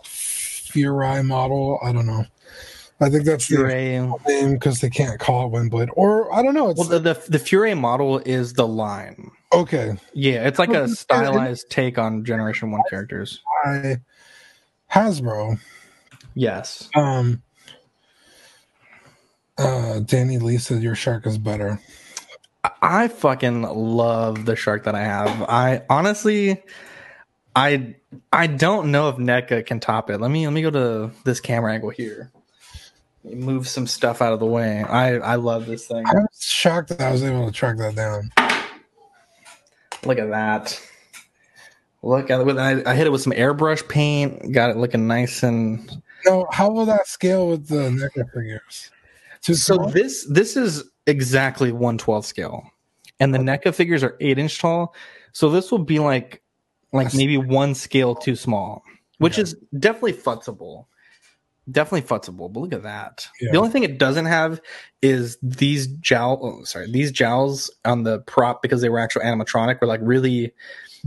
[0.05, 1.81] Furai Model.
[1.83, 2.25] I don't know.
[3.01, 4.13] I think that's the name
[4.53, 6.71] because they can't call it Windblade, or I don't know.
[6.71, 9.31] It's Well, the, the the Furai Model is the line.
[9.53, 9.97] okay.
[10.15, 13.43] Yeah, it's like a stylized take on Generation One characters.
[13.65, 14.01] By
[14.93, 15.59] Hasbro.
[16.35, 16.89] Yes.
[16.95, 17.43] Um.
[19.57, 21.81] Uh, Danny Lee said your shark is better.
[22.83, 25.43] I fucking love the shark that I have.
[25.49, 26.63] I honestly,
[27.57, 27.97] I
[28.33, 30.21] I don't know if NECA can top it.
[30.21, 32.31] Let me let me go to this camera angle here.
[33.25, 34.83] Move some stuff out of the way.
[34.83, 36.05] I I love this thing.
[36.07, 38.31] I was shocked that I was able to track that down.
[40.05, 40.81] Look at that.
[42.03, 42.31] Look.
[42.31, 44.53] I, I hit it with some airbrush paint.
[44.53, 45.91] Got it looking nice and
[46.25, 48.91] No, how will that scale with the NECA figures?
[49.43, 49.91] Too so small?
[49.91, 52.71] this this is exactly 112 scale
[53.21, 54.95] and the NECA figures are eight inch tall.
[55.33, 56.43] So this will be like
[56.93, 58.83] like That's- maybe one scale too small,
[59.19, 59.43] which Okay.
[59.43, 60.87] is definitely futzable.
[61.71, 63.29] Definitely futzable, but look at that.
[63.43, 63.51] Yeah.
[63.53, 64.59] The only thing it doesn't have
[65.03, 66.39] is these jowl.
[66.43, 70.55] Oh, sorry, these jowls on the prop because they were actual animatronic were like really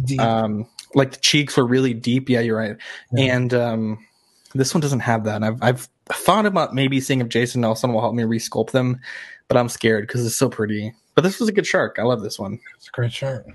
[0.06, 0.22] Deep.
[0.22, 2.78] um like the cheeks were really deep yeah you're right
[3.14, 3.36] Yeah.
[3.36, 4.06] and um
[4.54, 7.94] this one doesn't have that and I've, I've thought about maybe seeing if jason nelson
[7.94, 9.00] will help me resculpt them
[9.48, 12.22] but i'm scared because it's so pretty but this was a good shark i love
[12.22, 13.46] this one It's a great shark.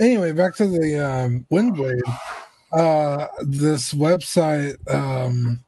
[0.00, 2.00] Anyway, back to the um, Windblade.
[2.72, 4.76] Uh, this website.
[4.92, 5.62] Um,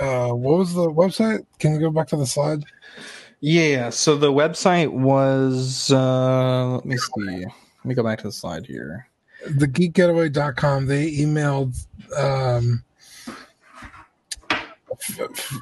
[0.00, 1.44] uh, what was the website?
[1.58, 2.62] Can you go back to the slide?
[3.42, 8.32] yeah so the website was uh let me see let me go back to the
[8.32, 9.08] slide here
[9.46, 10.86] The geekgetaway.com.
[10.86, 12.82] They emailed um,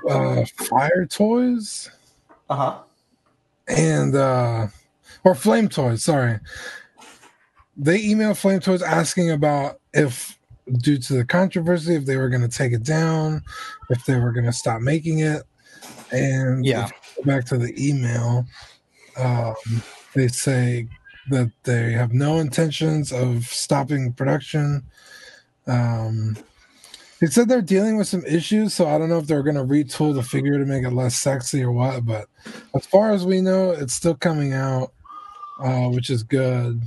[0.08, 1.90] uh, Fire Toys
[2.50, 2.78] uh-huh
[3.68, 4.66] and uh,
[5.24, 6.02] or Flame Toys.
[6.02, 6.38] Sorry,
[7.76, 10.38] they emailed Flame Toys asking about if,
[10.78, 13.42] due to the controversy, if they were going to take it down,
[13.90, 15.42] if they were going to stop making it,
[16.10, 16.86] and Yeah.
[16.86, 18.46] if you go back to the email,
[19.18, 19.54] um,
[20.14, 20.88] they say
[21.30, 24.82] that they have no intentions of stopping production.
[25.66, 26.36] Um,
[27.20, 29.64] they said they're dealing with some issues, so I don't know if they're going to
[29.64, 32.04] retool the figure to make it less sexy or what.
[32.06, 32.26] But
[32.74, 34.92] as far as we know, it's still coming out,
[35.60, 36.80] uh, which is good.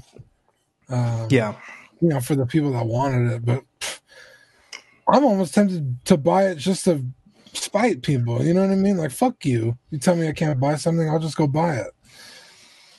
[0.90, 1.56] Um, yeah
[2.02, 3.46] you know, for the people that wanted it.
[3.46, 4.00] But pff,
[5.08, 7.06] I'm almost tempted to buy it just to
[7.54, 8.44] spite people.
[8.44, 8.98] You know what I mean?
[8.98, 9.78] Like, fuck you.
[9.92, 11.92] You tell me I can't buy something, I'll just go buy it.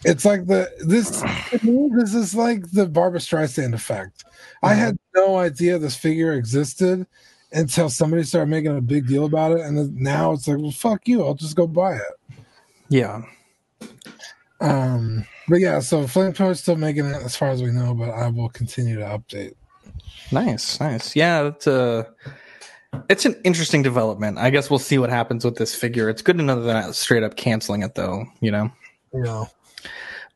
[0.04, 1.26] It's like the this to
[1.66, 4.24] me, this is like the Barbra Streisand effect.
[4.62, 7.06] I had no idea this figure existed
[7.52, 11.06] until somebody started making a big deal about it, and now it's like, well, fuck
[11.06, 12.36] you, I'll just go buy it.
[12.88, 13.22] yeah.
[14.60, 18.10] Um, but yeah, so Flamethrower is still making it as far as we know, but
[18.10, 19.54] I will continue to update.
[20.30, 21.16] nice nice.
[21.16, 22.08] Yeah it's a
[23.08, 24.38] it's an interesting development.
[24.38, 26.08] I guess we'll see what happens with this figure.
[26.08, 28.70] It's good to know that they're not straight up canceling it though you know?
[29.12, 29.48] You know,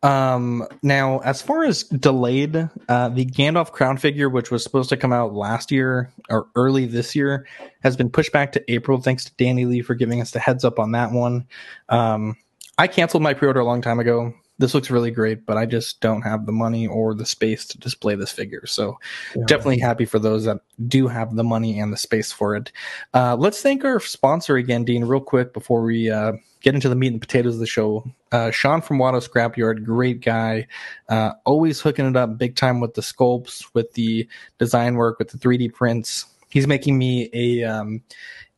[0.03, 4.97] Um, now, as far as delayed, uh, the Gandalf crown figure, which was supposed to
[4.97, 7.47] come out last year or early this year,
[7.83, 9.01] has been pushed back to April.
[9.01, 11.47] Thanks to Danny Lee for giving us the heads up on that one.
[11.89, 12.37] Um,
[12.79, 14.35] I canceled my pre order a long time ago.
[14.59, 17.79] This looks really great, but I just don't have the money or the space to
[17.79, 18.65] display this figure.
[18.67, 18.99] So,
[19.47, 22.73] definitely happy for those that do have the money and the space for it.
[23.13, 26.97] Uh, let's thank our sponsor again, Dean, real quick before we uh, get into the
[26.97, 28.05] meat and potatoes of the show.
[28.33, 30.67] Uh, Sean from Watto Scrapyard, great guy,
[31.09, 35.29] uh, always hooking it up big time with the sculpts, with the design work, with
[35.29, 36.27] the 3D prints.
[36.49, 38.03] He's making me a um,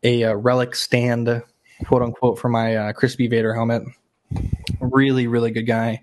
[0.03, 1.43] a, uh relic stand,
[1.85, 3.83] quote unquote, for my uh, Crispy Vader helmet.
[4.81, 6.01] Really, really good guy.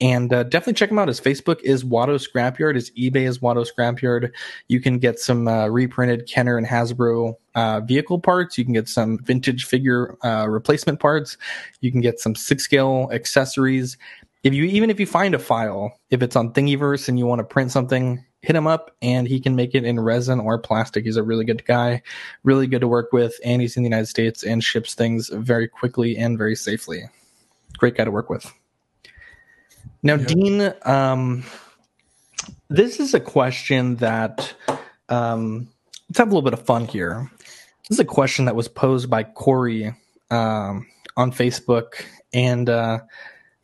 [0.00, 1.08] And uh, definitely check him out.
[1.08, 2.76] His Facebook is Watto Scrapyard.
[2.76, 4.30] His eBay is Watto Scrapyard.
[4.68, 8.56] You can get some uh, reprinted Kenner and Hasbro uh, vehicle parts.
[8.56, 11.36] You can get some vintage figure uh, replacement parts.
[11.80, 13.96] You can get some six scale accessories.
[14.44, 17.40] If you even if you find a file, if it's on Thingiverse and you want
[17.40, 21.04] to print something, hit him up and he can make it in resin or plastic.
[21.04, 22.02] He's a really good guy,
[22.44, 25.66] really good to work with, and he's in the United States and ships things very
[25.66, 27.02] quickly and very safely.
[27.78, 28.52] Great guy to work with.
[30.02, 31.44] Now, Dean, um,
[32.68, 34.54] this is a question that
[35.08, 35.68] um,
[36.08, 37.30] let's have a little bit of fun here.
[37.88, 39.94] This is a question that was posed by Corey
[40.30, 40.86] um,
[41.16, 43.00] on Facebook, and uh,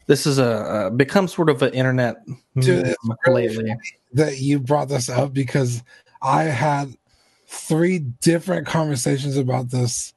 [0.07, 2.17] this is a, a become sort of an internet
[2.59, 2.95] Dude,
[3.27, 3.75] lately.
[4.15, 5.83] that you brought this up because
[6.23, 6.97] I had
[7.47, 10.15] three different conversations about this.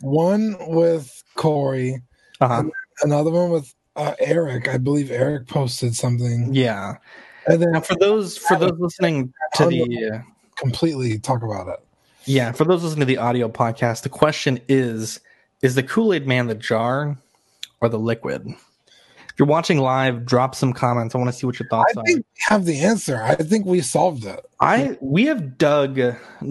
[0.00, 2.02] One with Corey,
[2.40, 2.64] Uh-huh.
[3.02, 4.68] Another one with uh, Eric.
[4.68, 6.96] I believe Eric posted something, Yeah.
[7.46, 10.18] and then Now, for those for those listening to the uh,
[10.56, 11.80] completely talk about it.
[12.24, 15.20] yeah for those listening to the audio podcast, the question is:
[15.62, 17.16] Is the Kool Aid Man the jar
[17.80, 18.46] or the liquid?
[18.46, 21.14] If you're watching live, drop some comments.
[21.14, 22.04] I want to see what your thoughts I are.
[22.04, 23.22] think we have the answer.
[23.22, 24.40] I think we solved it.
[24.60, 26.00] I we have dug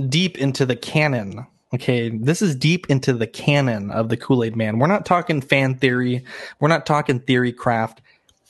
[0.10, 1.48] deep into the canon.
[1.73, 4.80] Okay, this is deep into the canon of the Kool Aid Man.
[4.80, 6.23] We're not talking fan theory.
[6.60, 8.01] We're not talking theory craft.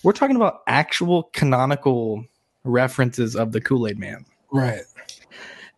[0.04, 2.26] We're talking about actual canonical
[2.64, 4.26] references of the Kool Aid Man.
[4.52, 4.84] Right,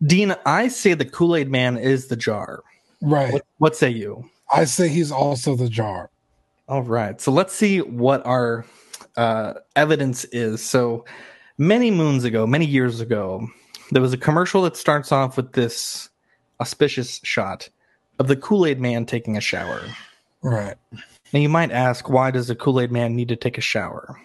[0.02, 2.62] Dean, I say the Kool Aid Man is the jar.
[3.00, 3.32] right.
[3.32, 4.28] What, what say you?
[4.52, 6.10] I say he's also the jar.
[6.68, 7.20] All right.
[7.20, 8.64] So let's see what our
[9.16, 10.62] uh, evidence is.
[10.62, 11.04] So
[11.56, 13.48] many moons ago, many years ago,
[13.90, 16.07] there was a commercial that starts off with this
[16.60, 17.68] auspicious shot
[18.18, 19.82] of the Kool Aid Man taking a shower.
[20.42, 20.76] Right.
[21.32, 24.20] Now you might ask, why does the Kool Aid Man need to take a shower?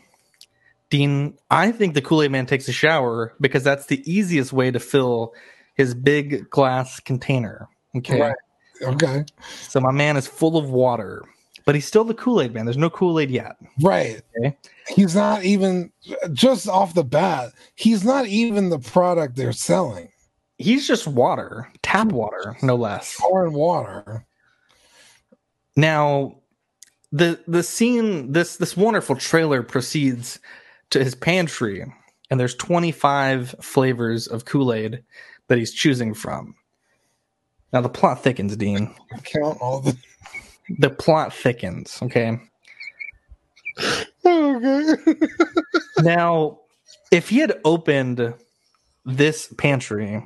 [0.89, 4.71] Dean, I think the Kool Aid Man takes a shower because that's the easiest way
[4.71, 5.33] to fill
[5.75, 7.67] his big glass container.
[7.95, 8.21] Okay.
[8.21, 8.35] Right.
[8.81, 9.25] Okay.
[9.61, 11.23] So my man is full of water,
[11.65, 12.65] but he's still the Kool Aid Man.
[12.65, 13.55] There's no Kool Aid yet.
[13.81, 14.21] Right.
[14.37, 14.55] Okay.
[14.87, 15.91] He's not even
[16.31, 17.53] just off the bat.
[17.75, 20.09] He's not even the product they're selling.
[20.59, 23.15] He's just water, tap water, no less.
[23.19, 24.25] Pouring water.
[25.75, 26.39] Now,
[27.11, 30.39] the the scene this this wonderful trailer proceeds
[30.89, 31.85] to his pantry,
[32.29, 35.03] and there's 25 flavors of Kool Aid
[35.47, 36.55] that he's choosing from.
[37.71, 38.93] Now the plot thickens, Dean.
[39.23, 39.95] Count all the.
[40.79, 41.99] The plot thickens.
[42.01, 42.39] Okay.
[44.25, 44.93] Okay.
[45.99, 46.59] Now,
[47.11, 48.33] if he had opened
[49.05, 50.25] this pantry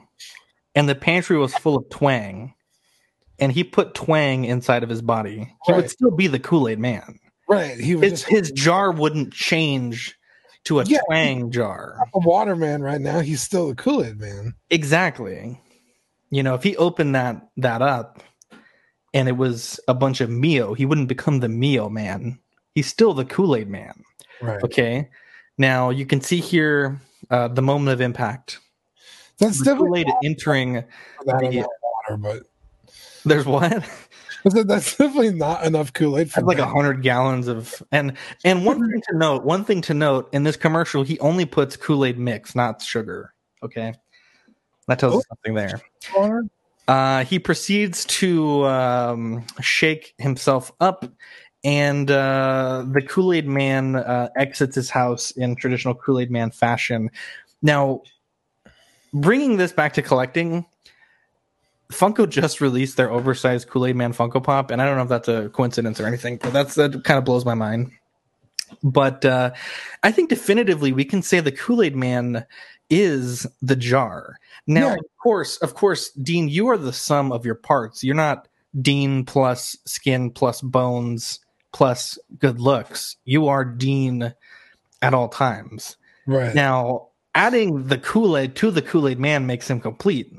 [0.78, 2.54] and the pantry was full of Tang
[3.40, 6.80] and he put Tang inside of his body, he would still be the Kool Aid
[6.80, 7.20] man.
[7.50, 7.78] right.
[7.80, 10.16] He His, just his jar wouldn't change
[10.66, 11.00] to a Yeah.
[11.10, 11.98] Tang jar.
[12.14, 13.20] a waterman right now.
[13.20, 14.54] He's still a Kool Aid man.
[14.70, 15.60] Exactly.
[16.30, 18.22] You know, if he opened that that up
[19.14, 22.38] and it was a bunch of Mio, he wouldn't become the Mio man.
[22.76, 24.04] He's still the Kool Aid man.
[24.42, 24.62] Right.
[24.64, 25.10] Okay.
[25.58, 27.00] Now you can see here
[27.32, 28.60] uh, the moment of impact.
[29.40, 30.84] That's definitely Aid entering.
[31.26, 31.68] the-
[32.10, 32.44] water, but
[33.26, 33.84] There's what?
[34.44, 38.80] That's definitely not enough Kool Aid for like a hundred gallons of and and one
[38.80, 39.44] thing to note.
[39.44, 43.34] One thing to note in this commercial, he only puts Kool Aid mix, not sugar.
[43.64, 43.94] Okay,
[44.88, 45.82] that tells us something there.
[46.16, 46.44] water.
[46.88, 51.06] Uh, he proceeds to um, shake himself up,
[51.66, 56.52] and uh, the Kool Aid Man uh, exits his house in traditional Kool Aid Man
[56.52, 57.10] fashion.
[57.62, 58.04] Now,
[59.22, 60.66] bringing this back to collecting,
[61.92, 65.10] Funko just released their oversized Kool Aid Man Funko Pop, and I don't know if
[65.10, 67.92] that's a coincidence or anything, but that's that kind of blows my mind.
[68.84, 69.52] But uh,
[70.04, 72.46] I think definitively we can say the Kool Aid Man
[72.90, 74.38] is the jar.
[74.66, 74.94] Now, Yeah.
[74.96, 78.04] of course, of course, Dean, you are the sum of your parts.
[78.04, 78.48] You're not
[78.82, 81.40] Dean plus skin plus bones
[81.72, 83.16] plus good looks.
[83.24, 84.34] You are Dean
[85.02, 85.96] at all times.
[86.26, 86.54] Right.
[86.54, 87.07] Now,
[87.38, 90.34] adding the Kool Aid to the Kool Aid Man makes him complete,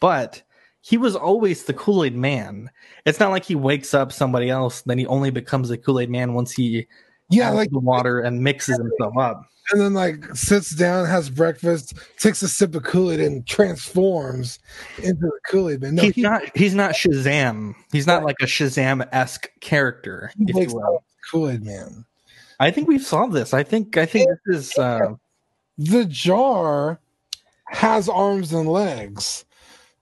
[0.00, 0.42] but
[0.80, 2.70] he was always the Kool Aid Man.
[3.04, 6.08] It's not like he wakes up somebody else, then he only becomes a Kool Aid
[6.08, 6.86] Man once he
[7.28, 9.42] yeah, like the water and mixes himself up.
[9.72, 14.60] and then like sits down, has breakfast, takes a sip of Kool Aid, and transforms
[14.98, 15.96] into the Kool Aid man.
[15.96, 16.56] No, he's he, not.
[16.56, 17.74] He's not Shazam.
[17.90, 21.02] He's not like a Shazam esque character, he if you will.
[21.30, 22.04] Kool Aid man.
[22.60, 23.52] I think we've solved this.
[23.52, 23.96] I think.
[23.96, 24.78] I think this is.
[24.78, 25.14] Uh,
[25.78, 27.00] The jar
[27.66, 29.44] has arms and legs,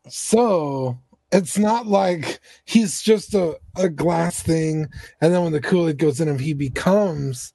[0.08, 0.98] so
[1.32, 4.88] it's not like he's just a, a glass thing,
[5.20, 7.52] and then when the Kool Aid goes in him, he becomes.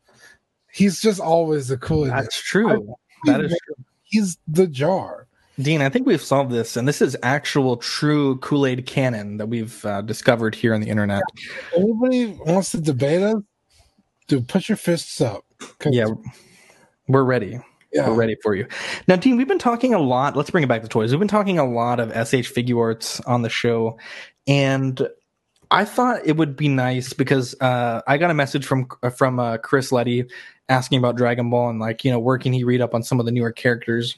[0.72, 2.12] He's just always the Kool Aid.
[2.12, 2.94] that's true.
[3.26, 3.86] That is true.
[4.04, 5.28] He's the jar.
[5.62, 9.48] Dean, I think we've solved this, and this is actual true Kool Aid canon that
[9.48, 11.22] we've uh, discovered here on the internet.
[11.76, 13.42] Anybody wants to debate us?
[14.28, 15.44] Dude, put your fists up.
[15.86, 16.08] Yeah,
[17.08, 17.60] we're ready.
[17.92, 18.08] Yeah.
[18.08, 18.68] We're ready for you.
[19.08, 20.36] Now, Dean, we've been talking a lot.
[20.36, 21.12] Let's bring it back to toys.
[21.12, 23.98] We've been talking a lot of SH Figuarts on the show,
[24.48, 25.08] and
[25.72, 29.58] I thought it would be nice because uh, I got a message from from uh,
[29.58, 30.26] Chris Letty
[30.68, 33.20] asking about Dragon Ball and like you know where can he read up on some
[33.20, 34.16] of the newer characters.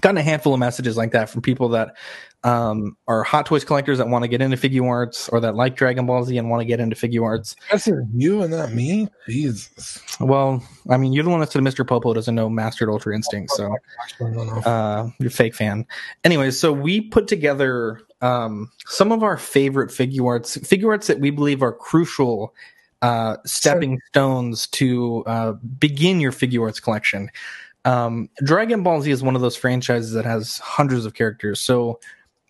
[0.00, 1.96] Gotten a handful of messages like that from people that
[2.42, 6.06] um, are Hot Toys collectors that want to get into Figuarts or that like Dragon
[6.06, 7.54] Ball Z and want to get into Figuarts.
[7.70, 9.08] That's you and not me.
[9.28, 10.00] Jesus.
[10.20, 11.86] Well, I mean, you're the one that said Mr.
[11.86, 13.76] Popo doesn't know Mastered Ultra Instinct, so
[14.64, 15.86] uh, you're a fake fan.
[16.24, 21.30] Anyway, so we put together um, some of our favorite Figuarts, figure arts that we
[21.30, 22.54] believe are crucial
[23.02, 27.30] uh, stepping stones to uh, begin your Figuarts collection.
[27.86, 31.60] Um, Dragon Ball Z is one of those franchises that has hundreds of characters.
[31.60, 31.98] So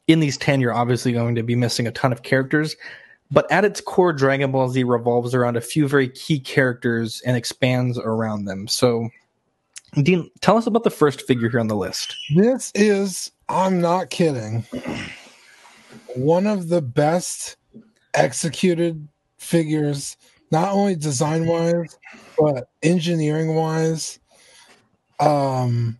[0.06, 2.76] in these 10, you're obviously going to be missing a ton of characters.
[3.30, 7.36] But at its core, Dragon Ball Z revolves around a few very key characters and
[7.36, 8.66] expands around them.
[8.66, 9.08] So,
[10.02, 12.16] Dean, tell us about the first figure here on the list.
[12.34, 14.64] This is, I'm not kidding,
[16.16, 17.56] one of the best
[18.14, 19.06] executed
[19.38, 20.16] figures,
[20.50, 21.96] not only design wise,
[22.36, 24.18] but engineering wise.
[25.20, 25.98] Um,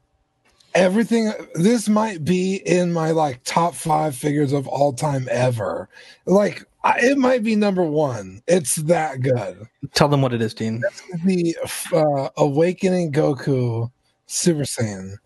[0.75, 1.33] everything.
[1.55, 5.89] This might be in my like top five figures of all time ever.
[6.27, 8.43] Like, I- it might be number one.
[8.47, 9.67] It's that good.
[9.95, 10.83] Tell them what it is, Dean.
[11.25, 11.57] the
[11.93, 13.91] uh, awakening Goku
[14.27, 15.17] Super Saiyan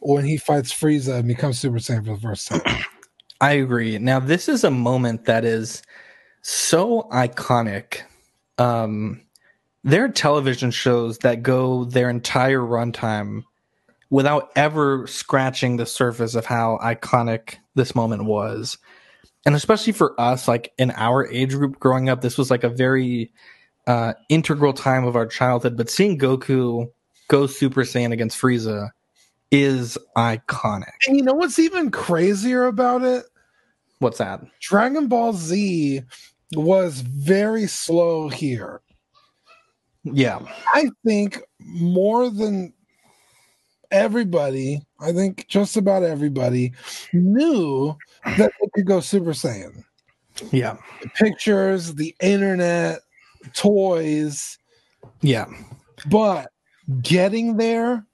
[0.00, 2.60] when he fights Frieza and becomes Super Saiyan for the first time.
[3.40, 3.98] I agree.
[3.98, 5.82] Now, this is a moment that is
[6.42, 8.02] so iconic.
[8.58, 9.22] Um,
[9.84, 13.42] there are television shows that go their entire runtime
[14.12, 18.76] without ever scratching the surface of how iconic this moment was.
[19.46, 22.68] And especially for us, like in our age group growing up, this was like a
[22.68, 23.32] very
[23.86, 25.78] uh, integral time of our childhood.
[25.78, 26.90] But seeing Goku
[27.28, 28.90] go Super Saiyan against Frieza
[29.50, 30.92] is iconic.
[31.08, 33.24] And you know what's even crazier about it?
[33.98, 34.42] What's that?
[34.60, 36.02] Dragon Ball Z
[36.54, 38.82] was very slow here.
[40.04, 40.40] Yeah.
[40.74, 42.74] I think more than
[43.92, 46.72] everybody, I think just about everybody
[47.12, 49.84] knew that they could go Super Saiyan.
[50.50, 50.76] Yeah.
[51.02, 53.00] The pictures, the internet,
[53.54, 54.58] toys,
[55.20, 55.46] Yeah.
[56.06, 56.50] but
[57.02, 58.04] getting there,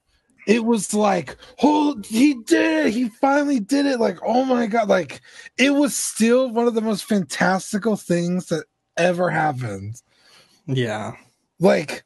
[0.47, 2.93] it was like, oh, he did it.
[2.93, 3.99] He finally did it.
[3.99, 4.89] Like, oh my God.
[4.89, 5.21] Like,
[5.57, 8.65] it was still one of the most fantastical things that
[8.97, 10.01] ever happened.
[10.65, 11.13] Yeah.
[11.59, 12.03] Like,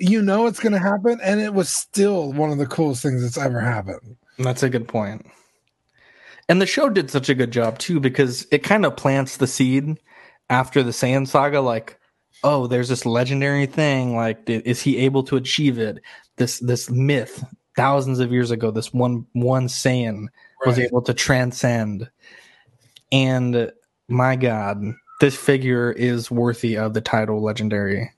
[0.00, 1.18] you know it's going to happen.
[1.22, 4.16] And it was still one of the coolest things that's ever happened.
[4.38, 5.26] That's a good point.
[6.48, 9.46] And the show did such a good job too because it kind of plants the
[9.46, 9.98] seed
[10.50, 11.60] after the Saiyan saga.
[11.60, 11.98] Like,
[12.44, 14.16] oh, there's this legendary thing.
[14.16, 15.98] Like, is he able to achieve it?
[16.36, 17.44] This this myth
[17.76, 18.70] thousands of years ago.
[18.70, 20.26] This one one Saiyan
[20.66, 22.10] was able to transcend.
[23.10, 23.72] And
[24.08, 24.82] my God,
[25.20, 28.10] this figure is worthy of the title legendary.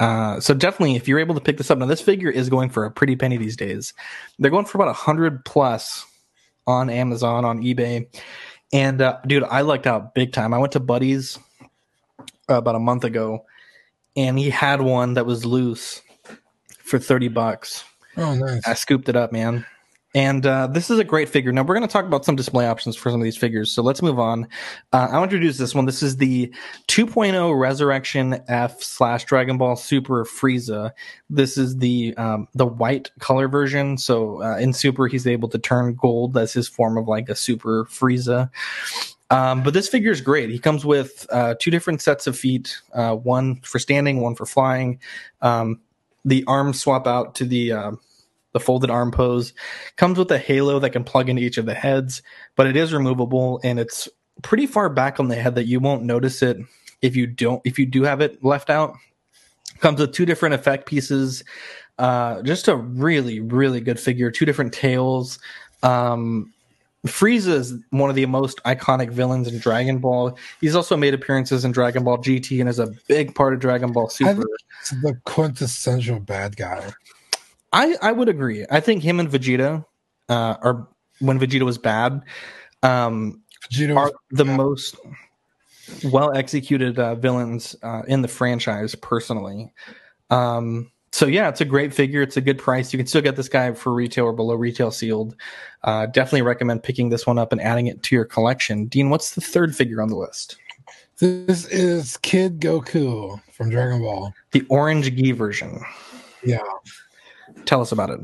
[0.00, 2.70] Uh, so definitely, if you're able to pick this up, now this figure is going
[2.70, 3.92] for a pretty penny these days.
[4.38, 6.06] They're going for about a hundred plus
[6.66, 8.08] on Amazon, on eBay,
[8.72, 10.54] and uh, dude, I lucked out big time.
[10.54, 11.38] I went to Buddy's
[12.48, 13.44] uh, about a month ago,
[14.16, 16.00] and he had one that was loose
[16.78, 17.84] for thirty bucks.
[18.16, 18.66] Oh, nice.
[18.66, 19.66] I scooped it up, man.
[20.14, 21.52] And uh, this is a great figure.
[21.52, 23.70] Now we're going to talk about some display options for some of these figures.
[23.70, 24.48] So let's move on.
[24.92, 25.84] Uh, I'll introduce this one.
[25.84, 26.52] This is the
[26.88, 30.90] 2.0 Resurrection F slash Dragon Ball Super Frieza.
[31.28, 33.98] This is the um, the white color version.
[33.98, 36.34] So uh, in Super, he's able to turn gold.
[36.34, 38.50] That's his form of like a Super Frieza.
[39.30, 40.50] Um, but this figure is great.
[40.50, 44.44] He comes with uh, two different sets of feet, uh, one for standing, one for
[44.44, 44.98] flying.
[45.40, 45.80] Um,
[46.24, 47.92] the arms swap out to the uh,
[48.52, 49.52] the folded arm pose.
[49.96, 52.22] Comes with a halo that can plug into each of the heads,
[52.56, 54.08] but it is removable and it's
[54.42, 56.56] pretty far back on the head that you won't notice it
[57.02, 58.94] if you don't if you do have it left out.
[59.78, 61.42] Comes with two different effect pieces.
[61.98, 64.30] Uh, just a really really good figure.
[64.30, 65.38] Two different tails.
[65.82, 66.52] Um,
[67.06, 70.36] Frieza is one of the most iconic villains in Dragon Ball.
[70.60, 73.90] He's also made appearances in Dragon Ball GT and is a big part of Dragon
[73.92, 74.44] Ball Super.
[75.02, 76.92] the quintessential bad guy.
[77.72, 78.66] I, I would agree.
[78.70, 79.84] I think him and Vegeta,
[80.28, 80.88] uh, or
[81.20, 82.22] when Vegeta was bad,
[82.82, 83.42] um,
[83.72, 84.56] Vegeta are the bad.
[84.56, 84.96] most
[86.04, 88.94] well executed uh, villains uh, in the franchise.
[88.94, 89.72] Personally,
[90.30, 92.22] um, so yeah, it's a great figure.
[92.22, 92.92] It's a good price.
[92.92, 95.36] You can still get this guy for retail or below retail sealed.
[95.82, 98.86] Uh, definitely recommend picking this one up and adding it to your collection.
[98.86, 100.56] Dean, what's the third figure on the list?
[101.18, 104.32] This is Kid Goku from Dragon Ball.
[104.52, 105.80] The orange gi version.
[106.42, 106.58] Yeah.
[107.64, 108.20] Tell us about it.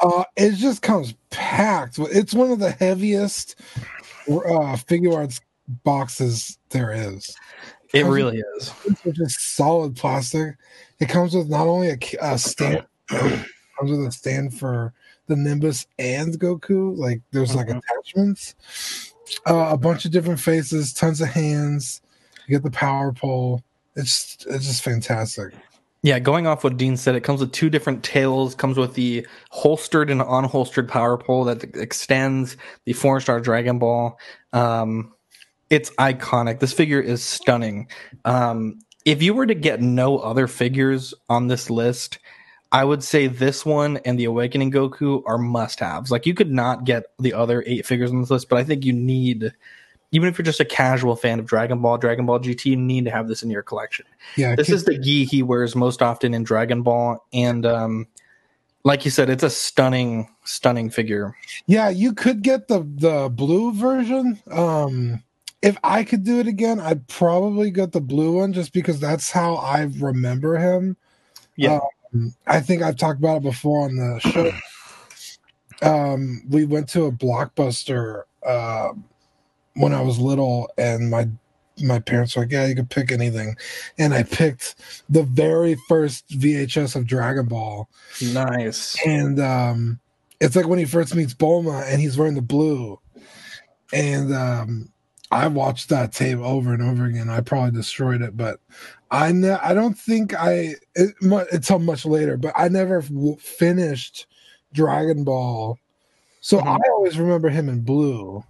[0.00, 1.98] Uh, it just comes packed.
[1.98, 3.56] It's one of the heaviest
[4.28, 5.40] uh, Figuarts
[5.84, 7.34] boxes there is.
[7.94, 8.72] It Comes really is.
[9.04, 10.56] It's just solid plastic.
[11.00, 13.46] It comes with not only a, a stand, it
[13.78, 14.92] comes with a stand for
[15.26, 16.96] the Nimbus and Goku.
[16.96, 17.80] Like there's like Mhm.
[17.80, 18.54] attachments,
[19.46, 22.02] uh, a bunch of different faces, tons of hands.
[22.46, 23.62] You get the power pole.
[23.96, 25.54] It's it's just fantastic.
[26.02, 28.54] Yeah, going off what Dean said, it comes with two different tails.
[28.54, 34.18] Comes with the holstered and unholstered power pole that extends the four star Dragon Ball.
[34.52, 35.12] Um,
[35.70, 36.60] it's iconic.
[36.60, 37.88] This figure is stunning.
[38.24, 42.18] Um, if you were to get no other figures on this list,
[42.70, 46.10] I would say this one and the Awakening Goku are must haves.
[46.10, 48.84] Like you could not get the other eight figures on this list, but I think
[48.84, 49.52] you need,
[50.10, 53.04] even if you're just a casual fan of Dragon Ball, Dragon Ball GT, you need
[53.04, 54.06] to have this in your collection
[54.36, 58.06] Yeah, this is the gi he wears most often in Dragon Ball, and um,
[58.84, 61.36] like you said, it's a stunning, stunning figure.
[61.66, 64.40] Yeah, you could get the the blue version.
[64.50, 65.22] Um
[65.60, 69.30] if I could do it again, I'd probably get the blue one just because that's
[69.30, 70.96] how I remember him.
[71.56, 71.80] Yeah.
[72.14, 74.52] Um, I think I've talked about it before on the show.
[75.80, 79.04] Um we went to a blockbuster um
[79.78, 81.28] when I was little and my
[81.80, 83.56] my parents were like, Yeah, you could pick anything.
[83.98, 84.74] And I picked
[85.08, 87.88] the very first VHS of Dragon Ball
[88.20, 88.96] Nice.
[89.06, 90.00] and um
[90.40, 92.98] it's like when he first meets Bulma and he's wearing the blue.
[93.92, 94.88] And um
[95.30, 97.28] I watched that tape over and over again.
[97.28, 98.60] I probably destroyed it, but
[99.10, 104.26] I ne- I don't think I it, until much later, but I never w- finished
[104.72, 105.78] Dragon Ball,
[106.40, 106.66] so Mhm.
[106.66, 108.42] I always remember him in blue.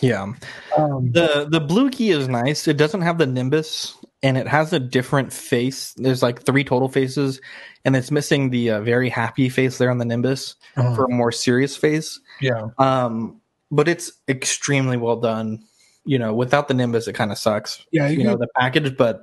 [0.00, 0.32] Yeah.
[0.76, 2.66] Um, The the blue gi is nice.
[2.68, 5.92] It doesn't have the nimbus and it has a different face.
[5.96, 7.40] There's like three total faces
[7.84, 11.10] and it's missing the uh, very happy face there on the nimbus uh, for a
[11.10, 12.20] more serious face.
[12.40, 15.62] yeah, Um but it's extremely well done.
[16.04, 17.84] You know, without the nimbus it kind of sucks.
[17.92, 19.22] yeah, you, You know, the package but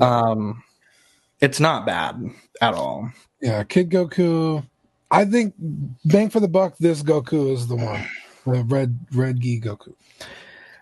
[0.00, 0.62] um
[1.40, 2.20] it's not bad
[2.60, 3.10] at all.
[3.40, 4.64] yeah, Kid Goku.
[5.10, 5.54] I think
[6.04, 6.76] bang for the buck.
[6.78, 8.04] This Goku is the one,
[8.48, 9.94] red red gi Goku.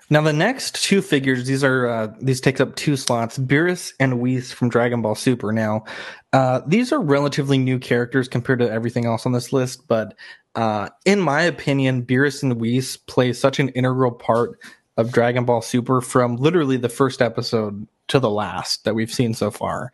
[0.08, 3.38] Now the next two figures, these are uh, these take up two slots.
[3.38, 5.52] Beerus and Whis from Dragon Ball Super.
[5.52, 5.84] Now,
[6.32, 10.14] uh, these are relatively new characters compared to everything else on this list, but
[10.54, 14.58] uh, in my opinion, Beerus and Whis play such an integral part
[14.96, 19.34] of Dragon Ball Super from literally the first episode to the last that we've seen
[19.34, 19.92] so far.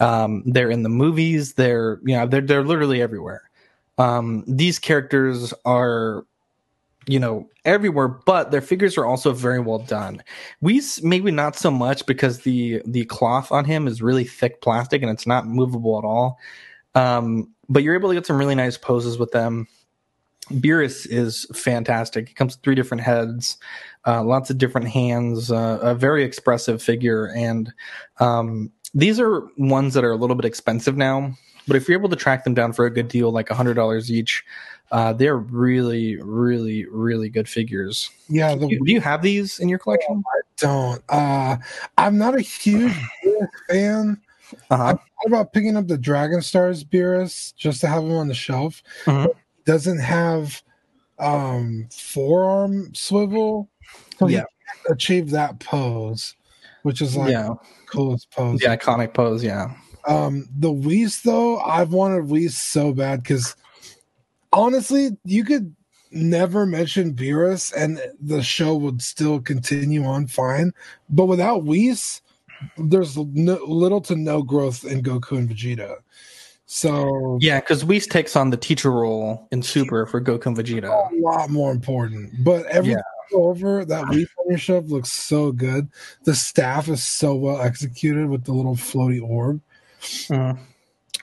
[0.00, 1.54] Um, they're in the movies.
[1.54, 3.50] They're you know they're they're literally everywhere.
[3.98, 6.24] Um, these characters are
[7.06, 10.22] you know everywhere but their figures are also very well done
[10.60, 15.02] we maybe not so much because the the cloth on him is really thick plastic
[15.02, 16.38] and it's not movable at all
[16.94, 19.66] um but you're able to get some really nice poses with them
[20.54, 22.28] Beerus is fantastic.
[22.28, 23.56] He comes with three different heads,
[24.06, 27.72] uh, lots of different hands, uh, a very expressive figure, and
[28.18, 31.32] um, these are ones that are a little bit expensive now.
[31.68, 34.10] But if you're able to track them down for a good deal, like hundred dollars
[34.10, 34.42] each,
[34.90, 38.10] uh, they're really, really, really good figures.
[38.28, 40.22] Yeah, the Do you, do you have these in your collection?
[40.26, 41.02] I don't.
[41.08, 41.56] Uh,
[41.98, 42.92] I'm not a huge
[43.70, 44.20] fan.
[44.70, 44.82] Uh-huh.
[44.82, 48.34] I thought about picking up the Dragon Stars Beerus just to have him on the
[48.34, 48.82] shelf.
[49.06, 49.26] He
[49.64, 50.60] doesn't have
[51.20, 53.68] um forearm swivel.
[54.18, 54.44] So Yeah.
[54.90, 56.34] achieve that pose,
[56.82, 57.50] which is like yeah,
[57.86, 58.58] coolest pose.
[58.58, 59.44] the iconic pose.
[59.44, 59.72] Yeah,
[60.06, 63.54] Um, the Whis though, I've wanted Whis so bad because
[64.52, 65.74] honestly, you could
[66.12, 70.72] never mention Beerus and the show would still continue on fine.
[71.08, 72.20] But without Whis,
[72.76, 75.96] there's no, little to no growth in Goku and Vegeta.
[76.66, 80.88] So yeah, because Whis takes on the teacher role in Super for Goku and Vegeta.
[80.88, 82.32] a lot more important.
[82.44, 83.00] But every Yeah.
[83.32, 85.88] over that Whis your shelf looks so good.
[86.24, 89.60] The staff is so well executed with the little floaty orb.
[90.00, 90.58] Mhm.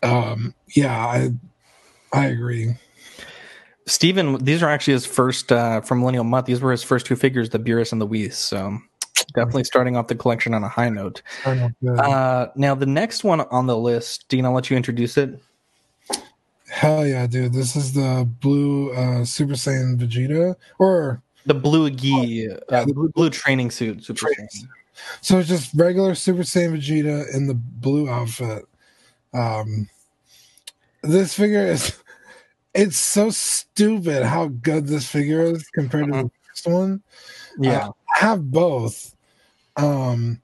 [0.03, 1.31] Um, yeah, I
[2.13, 2.75] I agree.
[3.87, 6.45] Steven, these are actually his first uh, from Millennial Month.
[6.45, 8.37] These were his first two figures, the Beerus and the Whis.
[8.37, 8.77] So
[9.33, 11.21] definitely starting off the collection on a high note.
[11.45, 11.99] I know, good.
[11.99, 15.41] Uh, now the next one on the list, Dean, I'll let you introduce it.
[16.69, 17.53] Hell yeah, dude!
[17.53, 22.93] This is the blue uh, Super Saiyan Vegeta, or The blue gi, uh, Yeah, the
[22.93, 24.03] blue, blue training suit.
[24.03, 24.67] Super Training Saiyan.
[25.21, 28.65] so it's just regular Super Saiyan Vegeta in the blue outfit.
[29.33, 29.87] Um,
[31.03, 31.97] this figure is
[32.77, 37.01] it's so stupid how good this figure is compared to the first one.
[37.59, 39.15] Yeah, I have both.
[39.75, 40.39] Um,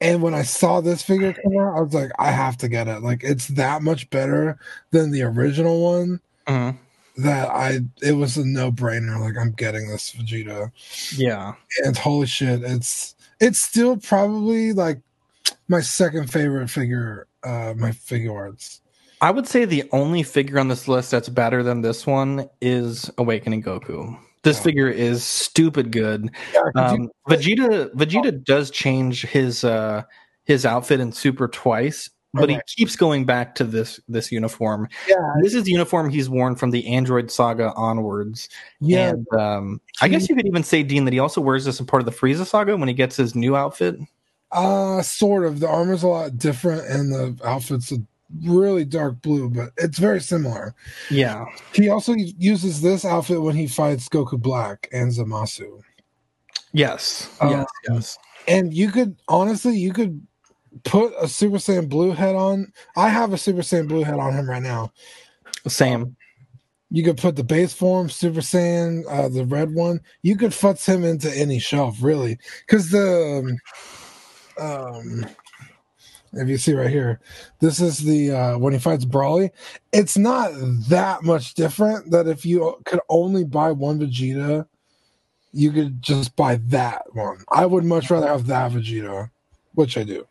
[0.00, 2.88] and when I saw this figure come out, I was like, I have to get
[2.88, 3.02] it.
[3.02, 4.58] Like, it's that much better
[4.90, 6.78] than the original one Mhm.
[7.18, 7.80] that I.
[8.00, 9.20] It was a no brainer.
[9.20, 10.70] Like, I'm getting this Vegeta,
[11.16, 11.54] yeah.
[11.84, 15.00] and holy shit, it's it's still probably like
[15.68, 17.26] my second favorite figure.
[17.44, 18.80] Uh, my Figuarts.
[19.20, 23.10] I would say the only figure on this list that's better than this one is
[23.18, 24.16] Awakening Goku.
[24.44, 26.30] This figure is stupid good.
[26.76, 30.02] Um, Vegeta Vegeta does change his uh
[30.44, 34.88] his outfit in Super twice, but he keeps going back to this this uniform.
[35.08, 38.48] yeah, This is the uniform he's worn from the Android saga onwards.
[38.80, 39.10] yeah.
[39.10, 41.86] And um, I guess you could even say Dean that he also wears this in
[41.86, 43.96] part of the Frieza saga when he gets his new outfit.
[44.52, 45.60] Uh sort of.
[45.60, 47.98] The armor's a lot different, and the outfit's a
[48.44, 50.74] really dark blue, but it's very similar.
[51.10, 51.46] Yeah.
[51.72, 55.80] He also uses this outfit when he fights Goku Black and Zamasu.
[56.72, 57.30] Yes.
[57.40, 57.66] Um, yes.
[57.88, 58.18] Yes.
[58.46, 60.20] And you could honestly, you could
[60.84, 62.72] put a Super Saiyan blue head on.
[62.96, 64.92] I have a Super Saiyan blue head on him right now.
[65.66, 66.16] Same.
[66.90, 70.00] You could put the base form Super Saiyan, uh, the red one.
[70.22, 73.58] You could futz him into any shelf, really, because the
[74.58, 75.26] um,
[76.32, 77.20] if you see right here,
[77.60, 79.50] this is the uh, when he fights Broly.
[79.92, 80.52] It's not
[80.88, 82.10] that much different.
[82.10, 84.66] That if you could only buy one Vegeta,
[85.52, 87.44] you could just buy that one.
[87.50, 89.30] I would much rather have that Vegeta,
[89.74, 90.26] which I do.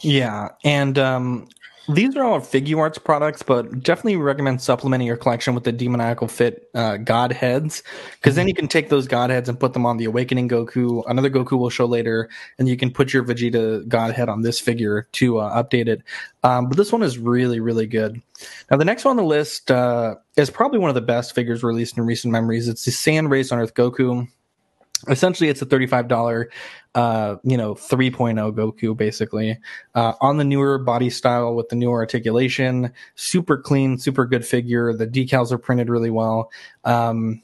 [0.00, 1.48] Yeah, and um,
[1.88, 6.68] these are all Figuarts products, but definitely recommend supplementing your collection with the Demoniacal Fit
[6.74, 7.82] uh, God heads,
[8.14, 11.02] because then you can take those God heads and put them on the Awakening Goku.
[11.08, 12.28] Another Goku will show later,
[12.58, 16.02] and you can put your Vegeta God head on this figure to uh, update it.
[16.44, 18.20] Um, but this one is really, really good.
[18.70, 21.62] Now, the next one on the list uh, is probably one of the best figures
[21.62, 22.68] released in recent memories.
[22.68, 24.28] It's the Saiyan Raised on Earth Goku
[25.08, 26.46] essentially it's a $35
[26.94, 29.58] uh you know 3.0 goku basically.
[29.94, 34.92] Uh on the newer body style with the newer articulation super clean super good figure.
[34.92, 36.50] The decals are printed really well.
[36.84, 37.42] Um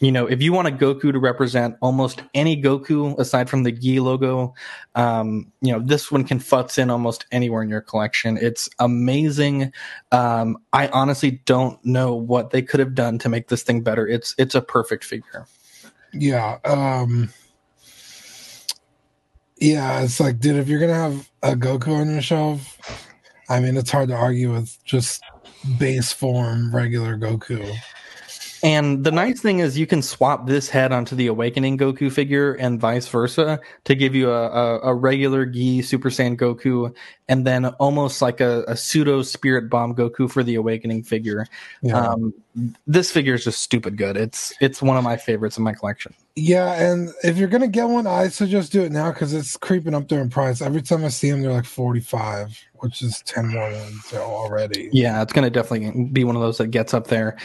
[0.00, 3.72] you know if you want a goku to represent almost any goku aside from the
[3.72, 4.54] gi logo
[4.94, 8.38] um you know this one can futz in almost anywhere in your collection.
[8.38, 9.72] It's amazing.
[10.10, 14.06] Um i honestly don't know what they could have done to make this thing better.
[14.08, 15.46] It's it's a perfect figure
[16.18, 16.58] Yeah.
[16.64, 17.30] Um
[19.58, 22.78] Yeah, it's like, dude, if you're gonna have a Goku on your shelf,
[23.48, 25.22] I mean it's hard to argue with just
[25.78, 27.74] base form regular Goku.
[28.66, 32.54] And the nice thing is you can swap this head onto the Awakening Goku figure
[32.54, 36.92] and vice versa to give you a, a, a regular Gi Super Saiyan Goku
[37.28, 41.46] and then almost like a, a pseudo Spirit Bomb Goku for the Awakening figure.
[41.80, 42.08] Yeah.
[42.08, 42.34] Um,
[42.88, 44.16] this figure is just stupid good.
[44.16, 46.14] It's it's one of my favorites in my collection.
[46.36, 49.94] Yeah, and if you're gonna get one, I suggest do it now because it's creeping
[49.94, 50.60] up there in price.
[50.60, 54.88] Every time I see them, they're like 45, which is 10 more than they're already.
[54.92, 57.36] Yeah, it's going to definitely be one of those that gets up there.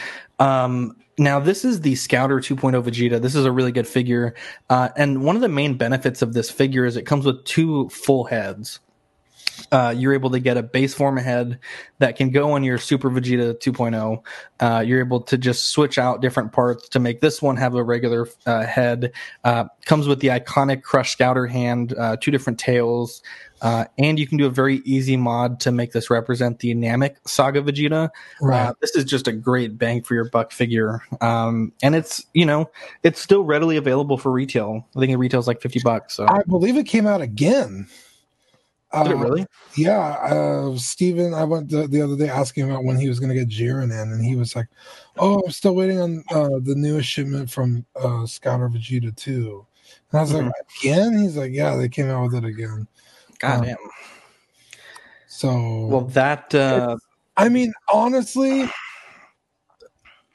[0.42, 3.22] Um, now, this is the Scouter 2.0 Vegeta.
[3.22, 4.34] This is a really good figure.
[4.68, 7.88] Uh, and one of the main benefits of this figure is it comes with two
[7.90, 8.80] full heads.
[9.70, 11.60] Uh, you're able to get a base form head
[11.98, 14.22] that can go on your Super Vegeta 2.0.
[14.58, 17.84] Uh, you're able to just switch out different parts to make this one have a
[17.84, 19.12] regular uh, head.
[19.44, 23.22] Uh, comes with the iconic Crush Scouter hand, uh, two different tails,
[23.62, 27.16] uh, and you can do a very easy mod to make this represent the Namek
[27.26, 28.10] Saga Vegeta.
[28.40, 28.66] Right.
[28.66, 32.44] Uh, this is just a great bang for your buck figure, um, and it's you
[32.44, 32.68] know
[33.04, 34.86] it's still readily available for retail.
[34.96, 36.14] I think it retails like fifty bucks.
[36.14, 37.86] So I believe it came out again.
[38.92, 39.46] did it Uh, really?
[39.76, 43.30] Yeah, uh, Steven, I went the, the other day asking about when he was going
[43.30, 44.66] to get Jiren in, and he was like,
[45.18, 49.66] "Oh, I'm still waiting on uh, the newest shipment from uh, Scouter Vegeta 2."
[50.10, 50.52] And I was like,
[50.82, 52.88] "Again?" He's like, "Yeah, they came out with it again."
[53.42, 53.76] God um, damn.
[55.26, 56.96] So, Well, that uh,
[57.36, 58.68] I mean, honestly,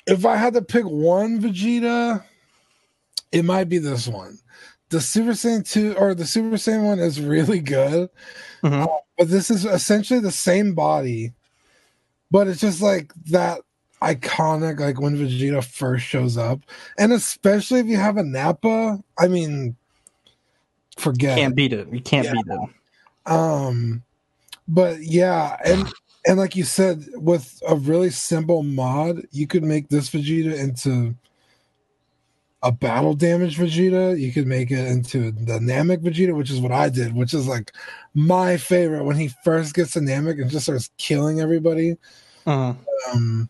[0.06, 2.24] if I had to pick one Vegeta,
[3.32, 4.38] it might be this one.
[4.90, 8.10] The Super Saiyan 2 or the Super Saiyan one is really good.
[8.64, 8.84] Mhm.
[8.84, 8.88] Uh,
[9.18, 11.34] but this is essentially the same body,
[12.32, 13.62] but it's just like that
[14.02, 16.60] iconic, like when Vegeta first shows up.
[16.98, 19.76] And especially if you have a Nappa, I mean,
[20.98, 21.42] forget it.
[21.42, 21.88] can't beat it.
[21.92, 22.34] You can't Yeah.
[22.34, 22.70] beat it.
[23.28, 24.04] Um,
[24.68, 25.88] but yeah, and
[26.26, 31.16] and like you said, with a really simple mod, you could make this Vegeta into
[32.64, 34.20] a battle damage Vegeta.
[34.20, 37.48] You could make it into the Namek Vegeta, which is what I did, which is
[37.48, 37.72] like
[38.14, 41.98] my favorite when he first gets Namek and just starts killing everybody.
[42.46, 42.74] Uh,
[43.14, 43.50] Um,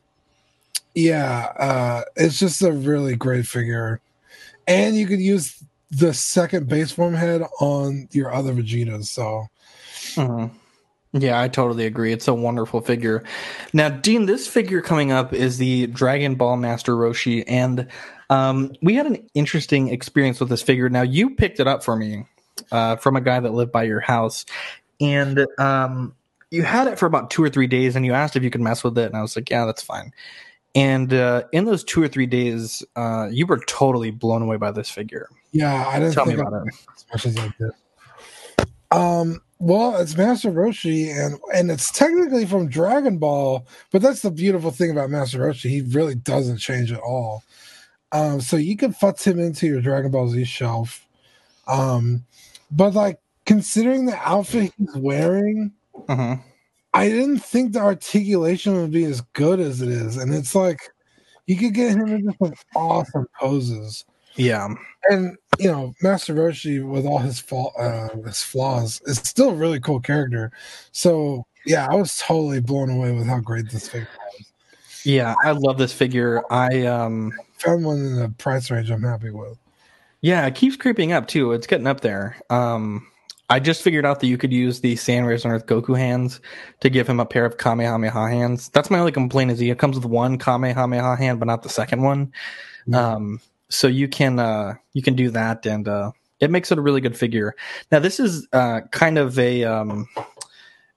[0.94, 4.02] yeah, uh, it's just a really great figure,
[4.68, 9.06] and you could use the second base form head on your other Vegetas.
[9.06, 9.48] So.
[10.18, 10.50] Uh,
[11.14, 12.12] yeah, I totally agree.
[12.12, 13.24] It's a wonderful figure.
[13.74, 17.88] Now, Dean, this figure coming up is the Dragon Ball Master Roshi, and
[18.30, 20.90] um, we had an interesting experience with this figure.
[20.90, 22.26] Now, you picked it up for me
[22.72, 24.46] uh, from a guy that lived by your house,
[25.00, 26.14] and um,
[26.52, 28.62] you had it for about two or three days, and you asked if you could
[28.62, 30.12] mess with it, and I was like, yeah, that's fine.
[30.76, 34.72] And uh, in those two or three days, uh, you were totally blown away by
[34.72, 35.30] this figure.
[35.52, 36.74] Yeah, I didn't Tell me about it.
[36.96, 37.72] as much as I did.
[38.92, 44.32] Um, well, it's Master Roshi, and and it's technically from Dragon Ball, but that's the
[44.32, 45.70] beautiful thing about Master Roshi.
[45.70, 47.44] He really doesn't change at all.
[48.12, 51.06] Um, so you can futz him into your Dragon Ball Z shelf.
[51.68, 52.24] Um,
[52.72, 55.74] but like considering the outfit he's wearing,
[56.08, 56.38] Uh-huh.
[56.94, 60.80] I didn't think the articulation would be as good as it is, and it's like
[61.48, 64.06] you could get him into some awesome poses
[64.38, 64.68] Yeah.
[65.10, 69.56] and you know Master Roshi with all his fa- uh, his flaws is still a
[69.56, 70.52] really cool character.
[70.92, 74.46] So yeah, I was totally blown away with how great this figure was.
[75.06, 76.44] Yeah, I love this figure.
[76.52, 79.58] I um Found one in the price range I'm happy with.
[80.22, 81.54] yeah, it keeps creeping up too.
[81.54, 82.38] It's getting up there.
[82.50, 83.08] Um
[83.50, 86.42] I just figured out that you could use the Saiyan Raised on Earth Goku hands
[86.82, 88.68] to give him a pair of Kamehameha hands.
[88.70, 92.02] That's my only complaint is he comes with one Kamehameha hand, but not the second
[92.02, 92.32] one.
[92.94, 93.40] Um
[93.70, 97.02] so you can uh you can do that and uh it makes it a really
[97.02, 97.56] good figure.
[97.92, 100.08] Now this is uh kind of a um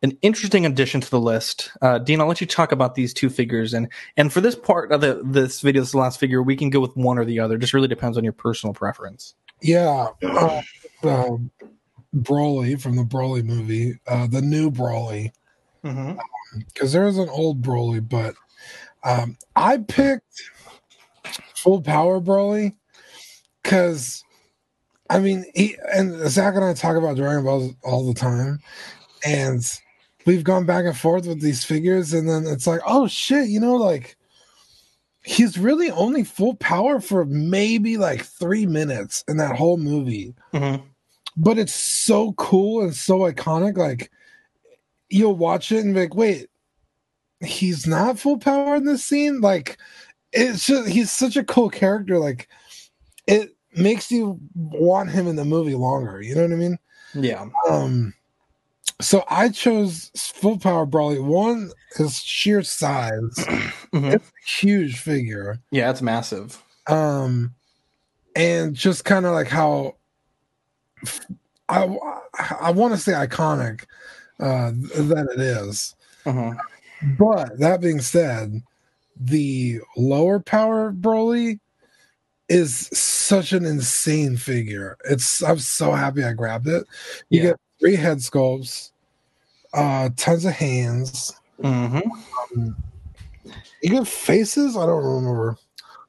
[0.02, 1.72] an interesting addition to the list.
[1.82, 4.92] Uh, Dean, I'll let you talk about these two figures, and and for this part
[4.92, 7.58] of the this video, this last figure, we can go with one or the other.
[7.58, 9.34] Just really depends on your personal preference.
[9.60, 10.08] Yeah.
[10.22, 10.62] Uh,
[11.02, 11.36] uh,
[12.16, 15.32] Broly from the Broly movie, uh, the new Broly,
[15.84, 16.18] Mm-hmm.
[16.58, 18.34] because there is an old Broly, but
[19.04, 20.42] um, I picked
[21.60, 22.74] full power Broly
[23.62, 24.24] because
[25.08, 28.60] I mean, he, and Zach and I talk about Dragon Balls all the time,
[29.26, 29.60] and
[30.24, 33.58] we've gone back and forth with these figures, and then it's like, oh shit, you
[33.58, 34.16] know, like
[35.22, 40.82] he's really only full power for maybe like three minutes in that whole movie Mm-hmm.
[41.36, 43.76] but it's so cool and so iconic.
[43.76, 44.10] Like
[45.10, 46.48] you'll watch it and be like, wait,
[47.44, 49.40] he's not full power in this scene.
[49.40, 49.76] Like
[50.32, 52.18] it's just he's such a cool character.
[52.18, 52.48] Like
[53.26, 56.20] it makes you want him in the movie longer.
[56.22, 56.78] You know what I mean?
[57.14, 57.46] Yeah.
[57.68, 58.14] Um.
[59.00, 61.22] So I chose full power Broly.
[61.24, 63.34] One is sheer size.
[63.92, 64.12] Mhm.
[64.14, 66.62] It's a huge figure Yeah, it's massive.
[66.86, 67.52] um
[68.36, 69.96] and just kind of like how
[71.68, 71.88] i
[72.60, 73.82] i want to say iconic
[74.38, 76.56] uh that it is Mhm.
[77.18, 78.62] but that being said
[79.18, 81.58] the lower power broly
[82.48, 86.84] is such an insane figure it's i'm so happy i grabbed it
[87.28, 87.50] you Yeah.
[87.50, 88.90] get three head sculpts
[89.74, 92.70] uh tons of hands Mm-hmm.
[93.82, 95.56] you get faces i don't remember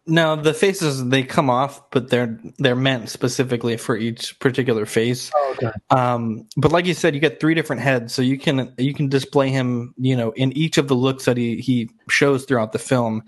[0.08, 5.30] No, the faces they come off, but they're they're meant specifically for each particular face.
[5.36, 8.74] oh, okay Um, but like you said, you get three different heads, so you can
[8.80, 12.46] you can display him, you know, in each of the looks that he he shows
[12.46, 13.24] throughout the film.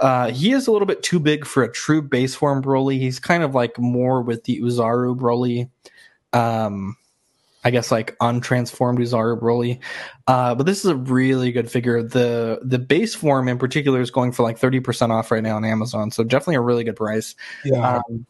[0.00, 2.98] Uh, he is a little bit too big for a true base form Broly.
[2.98, 5.68] He's kind of like more with the Oozaru Broly.
[6.32, 6.96] Um,
[7.64, 9.80] I guess like untransformed Oozaru Broly.
[10.26, 12.02] Uh, but this is a really good figure.
[12.02, 15.56] The the base form in particular is going for like thirty percent off right now
[15.56, 17.34] on Amazon, so definitely a really good price.
[17.64, 18.26] yeah Um,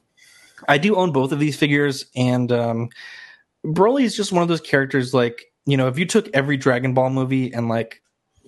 [0.68, 2.89] I do own both of these figures, and um,
[3.66, 5.12] Broly is just one of those characters.
[5.12, 8.03] Like you know, if you took every Dragon Ball movie and like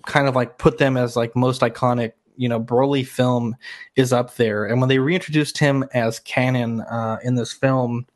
[0.07, 3.57] kind of like put them as like most iconic, you know, Broly film
[3.97, 4.65] is up there.
[4.65, 8.07] And when they reintroduced him as canon uh, in this film,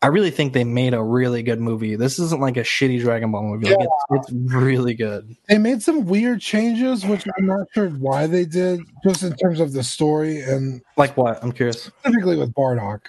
[0.00, 1.96] I really think they made a really good movie.
[1.96, 3.66] This isn't like a shitty Dragon Ball movie.
[3.66, 5.34] Like it's, it's really good.
[5.48, 9.58] they made some weird changes, which I'm not sure why they did, just in terms
[9.58, 11.42] of the story and Like what?
[11.42, 11.82] I'm curious.
[11.82, 13.06] specifically with Bardock.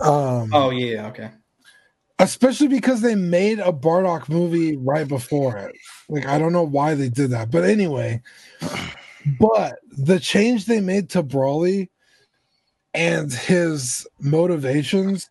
[0.00, 1.30] Um, Oh yeah, okay.
[2.18, 5.76] especially because they made a Bardock movie right before it.
[6.08, 8.20] Like I don't know why they did that, but anyway.
[9.38, 11.88] But the change they made to Broly
[12.94, 15.30] and his motivations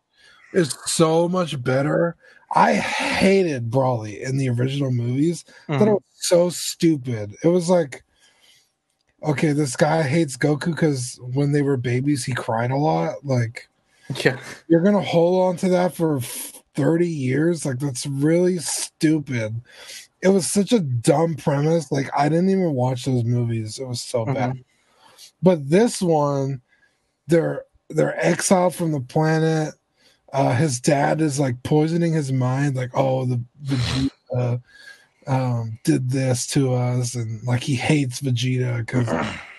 [0.54, 2.16] is so much better.
[2.56, 5.44] I hated Broly in the original movies.
[5.68, 7.36] I thought it was so stupid.
[7.44, 8.04] It was like,
[9.24, 13.26] okay, this guy hates Goku because when they were babies, he cried a lot.
[13.26, 13.68] Like,
[14.24, 14.40] Yeah.
[14.68, 16.20] you're gonna hold on to that for
[16.76, 17.66] 30 years?
[17.66, 19.60] Like, that's really stupid.
[20.22, 21.92] It was such a dumb premise.
[21.92, 23.80] Like, I didn't even watch those movies.
[23.80, 24.52] It was so bad.
[24.52, 24.62] Mm-hmm.
[25.42, 26.62] But this one,
[27.28, 29.74] they're they're exiled from the planet.
[30.34, 34.62] Uh, his dad is like poisoning his mind, like, oh, the Vegeta
[35.28, 39.08] um, did this to us, and like he hates Vegeta because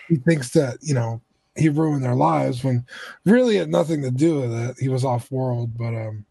[0.09, 1.21] he thinks that you know
[1.55, 2.85] he ruined their lives when
[3.23, 4.75] really had nothing to do with it.
[4.77, 6.25] He was off world, but um,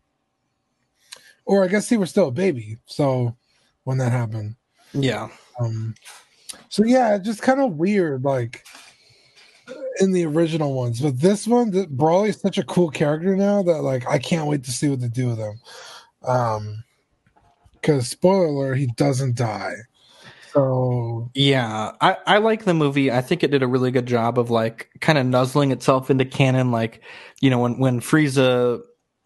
[1.47, 2.77] or I guess he was still a baby.
[2.87, 3.35] So
[3.85, 4.57] when that happened,
[4.93, 5.29] Yeah.
[5.59, 5.95] um,
[6.69, 8.63] so yeah, just kind of weird, like
[10.01, 11.01] in the original ones.
[11.01, 11.89] But this one, th-
[12.29, 15.09] is such a cool character now that like I can't wait to see what they
[15.09, 15.61] do with him.
[16.27, 16.85] Um,
[17.75, 19.75] because spoiler alert, he doesn't die.
[20.53, 23.11] So Yeah, I, I like the movie.
[23.11, 26.25] I think it did a really good job of like kind of nuzzling itself into
[26.25, 26.71] canon.
[26.71, 27.03] Like,
[27.41, 28.81] you know, when when Frieza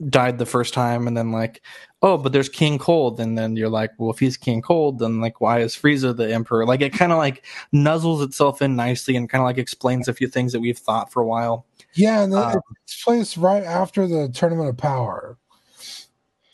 [0.08, 1.62] died the first time, and then like,
[2.02, 5.20] oh, but there's King Cold, and then you're like, well, if he's King Cold, then
[5.20, 6.64] like, why is Frieza the Emperor?
[6.64, 7.44] Like, it kind of like
[7.74, 11.12] nuzzles itself in nicely and kind of like explains a few things that we've thought
[11.12, 11.66] for a while.
[11.94, 15.36] yeah, and then Um, it takes place right after the Tournament of Power.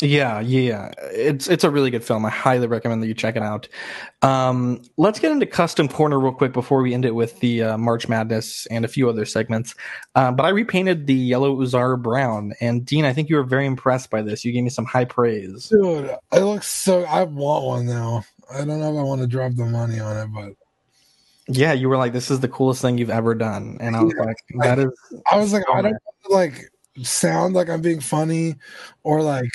[0.03, 2.27] Yeah, yeah, it's it's a really good film.
[2.27, 3.69] I highly recommend that you check it out.
[4.23, 7.79] Um, let's get into custom corner real quick before we end it with the uh,
[7.79, 9.77] March Madness and a few other segments.
[10.17, 13.67] Uh, but I repainted the yellow Uzar brown, and Dean, I think you were very
[13.67, 14.45] impressed by this.
[14.45, 15.69] You gave me some high praise.
[15.69, 17.05] Dude, it looks so.
[17.05, 18.25] I want one now.
[18.53, 20.55] I don't know if I want to drop the money on it, but
[21.47, 24.15] Yeah, you were like, "This is the coolest thing you've ever done," and I was
[24.15, 24.91] like, "That is."
[25.31, 26.01] I was like, so I don't nice.
[26.05, 26.71] want to like
[27.07, 28.57] sound like I'm being funny
[29.03, 29.51] or like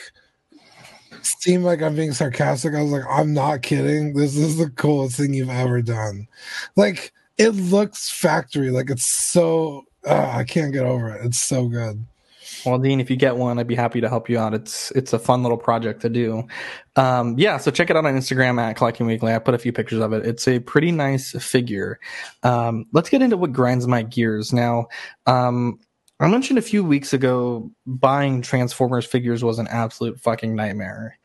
[1.26, 2.74] seem like I'm being sarcastic.
[2.74, 4.13] I was like, I'm not kidding.
[4.13, 6.28] This is the coolest thing you've ever done.
[6.76, 8.70] Like it looks factory.
[8.72, 9.86] Like it's so.
[10.05, 11.26] Uh, I can't get over it.
[11.26, 12.05] It's so good.
[12.65, 14.53] Well, Dean, if you get one, I'd be happy to help you out.
[14.53, 16.47] It's it's a fun little project to do.
[16.95, 19.34] Um, yeah, so check it out on Instagram at Collecting Weekly.
[19.34, 20.26] I put a few pictures of it.
[20.26, 21.99] It's a pretty nice figure.
[22.43, 24.88] Um, let's get into what grinds my gears now.
[25.26, 25.80] Um,
[26.20, 31.17] I mentioned a few weeks ago buying Transformers figures was an absolute fucking nightmare.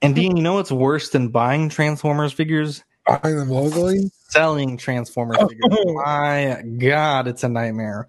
[0.00, 2.84] And Dean, you know what's worse than buying Transformers figures?
[3.06, 5.48] Buying them locally, Selling Transformers oh.
[5.48, 5.70] figures.
[5.86, 8.06] My God, it's a nightmare.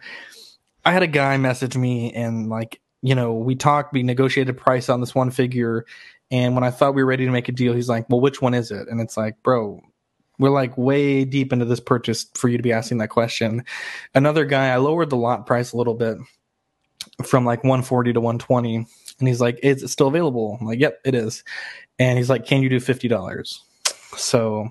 [0.85, 4.89] I had a guy message me and like, you know, we talked, we negotiated price
[4.89, 5.85] on this one figure.
[6.29, 8.41] And when I thought we were ready to make a deal, he's like, well, which
[8.41, 8.87] one is it?
[8.87, 9.81] And it's like, bro,
[10.39, 13.63] we're like way deep into this purchase for you to be asking that question.
[14.15, 16.17] Another guy, I lowered the lot price a little bit
[17.23, 18.75] from like 140 to 120.
[19.19, 20.57] And he's like, is it still available?
[20.59, 21.43] I'm like, yep, it is.
[21.99, 23.59] And he's like, can you do $50?
[24.17, 24.69] So,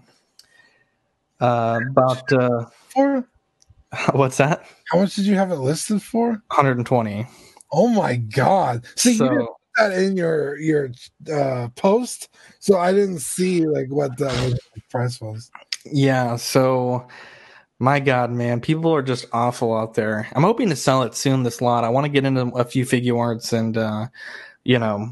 [1.40, 3.24] uh, about, uh, for
[4.12, 4.64] what's that?
[4.90, 6.28] how much did you have it listed for?
[6.30, 7.26] 120.
[7.72, 8.84] Oh my god!
[8.96, 10.90] See, So- you didn't put that in your your
[11.32, 14.58] uh, post, so I didn't see like what the,
[14.90, 15.50] price was.
[15.84, 17.06] Yeah, so
[17.82, 20.28] my God, man, people are just awful out there.
[20.36, 21.42] I'm hoping to sell it soon.
[21.42, 24.06] This lot, I want to get into a few Figuarts and, uh,
[24.62, 25.08] you know,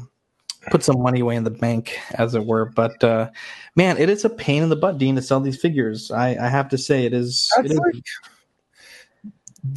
[0.69, 2.65] put some money away in the bank, as it were.
[2.65, 3.29] But uh,
[3.75, 6.11] man, it is a pain in the butt, Dean, to sell these figures.
[6.11, 7.51] I, I have to say, it is.
[7.57, 8.05] It That's is like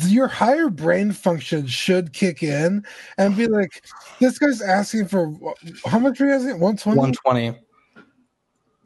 [0.06, 2.84] your higher brain function should kick in
[3.18, 3.84] and be like,
[4.20, 5.34] this guy's asking for
[5.84, 6.60] how much are you asking?
[6.60, 6.98] One twenty.
[6.98, 7.58] 120.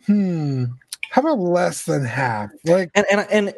[0.06, 0.64] Hmm.
[1.10, 2.50] How about less than half?
[2.64, 3.54] Like, And and and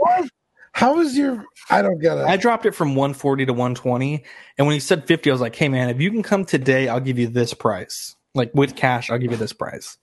[0.73, 1.45] how is your?
[1.71, 2.25] I don't get it.
[2.27, 4.25] I dropped it from 140 to 120.
[4.59, 6.89] And when he said 50, I was like, hey, man, if you can come today,
[6.89, 8.17] I'll give you this price.
[8.35, 9.99] Like with cash, I'll give you this price,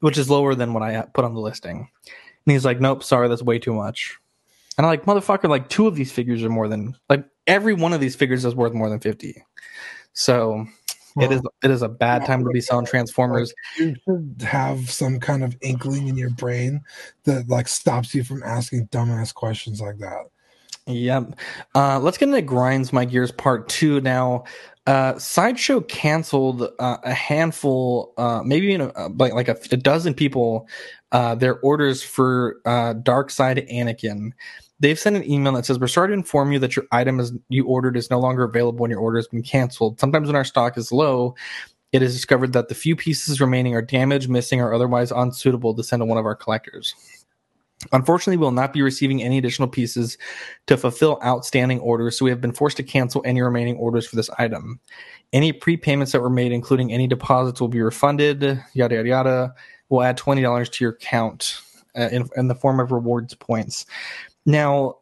[0.00, 1.88] which is lower than what I put on the listing.
[2.46, 4.18] And he's like, nope, sorry, that's way too much.
[4.76, 7.92] And I'm like, motherfucker, like two of these figures are more than, like every one
[7.92, 9.42] of these figures is worth more than 50.
[10.12, 10.66] So
[11.16, 13.54] it is it is a bad time to be selling Transformers.
[13.78, 16.82] you should have some kind of inkling in your brain
[17.24, 20.24] that like stops you from asking dumbass questions like that.
[20.86, 21.38] Yep.
[21.74, 24.44] Uh, let's get into Grinds My Gears Part 2 now.
[24.86, 29.78] Uh, Sideshow canceled uh, a handful, uh, maybe you know, uh, like, like a, a
[29.78, 30.68] dozen people,
[31.12, 34.32] uh, their orders for uh, Dark Side Anakin.
[34.80, 37.32] They've sent an email that says, We're sorry to inform you that your item is
[37.48, 39.98] you ordered is no longer available when your order has been canceled.
[39.98, 41.34] Sometimes when our stock is low,
[41.92, 45.82] it is discovered that the few pieces remaining are damaged, missing, or otherwise unsuitable to
[45.84, 46.94] send to one of our collectors.
[47.92, 50.18] Unfortunately, we will not be receiving any additional pieces
[50.66, 54.16] to fulfill outstanding orders, so we have been forced to cancel any remaining orders for
[54.16, 54.80] this item.
[55.32, 58.42] Any prepayments that were made, including any deposits, will be refunded.
[58.72, 59.54] Yada yada yada.
[59.88, 61.60] We'll add twenty dollars to your account
[61.96, 63.86] uh, in, in the form of rewards points.
[64.46, 64.96] Now,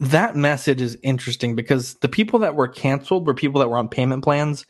[0.00, 3.88] that message is interesting because the people that were canceled were people that were on
[3.88, 4.66] payment plans.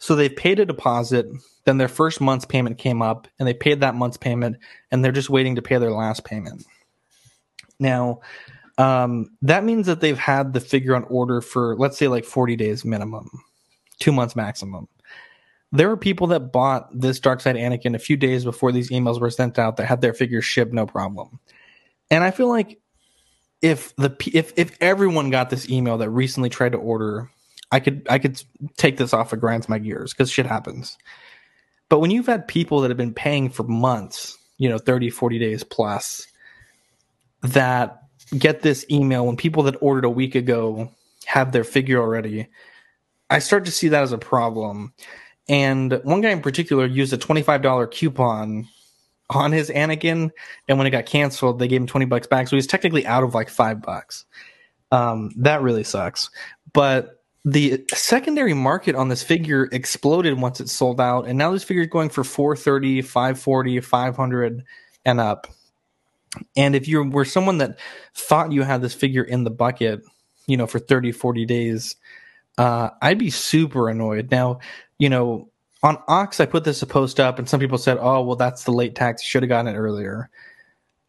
[0.00, 1.26] So they paid a deposit,
[1.64, 4.56] then their first month's payment came up, and they paid that month's payment,
[4.90, 6.66] and they're just waiting to pay their last payment.
[7.78, 8.20] Now,
[8.78, 12.56] um, that means that they've had the figure on order for, let's say, like 40
[12.56, 13.30] days minimum,
[13.98, 14.88] two months maximum.
[15.72, 19.20] There were people that bought this Dark Side Anakin a few days before these emails
[19.20, 21.40] were sent out that had their figures shipped no problem.
[22.10, 22.78] And I feel like
[23.60, 27.30] if the if if everyone got this email that recently tried to order,
[27.72, 28.40] I could I could
[28.76, 30.96] take this off of grinds my gears because shit happens.
[31.88, 35.38] But when you've had people that have been paying for months, you know, 30, 40
[35.38, 36.26] days plus,
[37.44, 38.00] that
[38.36, 40.90] get this email when people that ordered a week ago
[41.26, 42.48] have their figure already,
[43.30, 44.92] I start to see that as a problem.
[45.48, 48.68] And one guy in particular used a $25 coupon
[49.30, 50.30] on his Anakin,
[50.68, 52.48] and when it got canceled, they gave him 20 bucks back.
[52.48, 54.24] So he's technically out of like five bucks.
[54.90, 56.30] Um, that really sucks.
[56.72, 61.64] But the secondary market on this figure exploded once it sold out, and now this
[61.64, 64.64] figure is going for 430, 540, 500
[65.04, 65.46] and up.
[66.56, 67.78] And if you were someone that
[68.14, 70.02] thought you had this figure in the bucket,
[70.46, 71.96] you know, for 30, 40 days,
[72.58, 74.30] uh, I'd be super annoyed.
[74.30, 74.60] Now,
[74.98, 75.48] you know,
[75.82, 78.72] on Ox, I put this post up, and some people said, oh, well, that's the
[78.72, 79.22] late tax.
[79.22, 80.30] You should have gotten it earlier.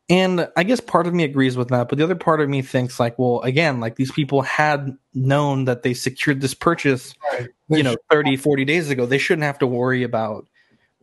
[0.09, 2.61] And I guess part of me agrees with that, but the other part of me
[2.61, 7.49] thinks, like, well, again, like these people had known that they secured this purchase, Right.
[7.69, 9.05] You know, should- 30, 40 days ago.
[9.07, 10.45] They shouldn't have to worry about,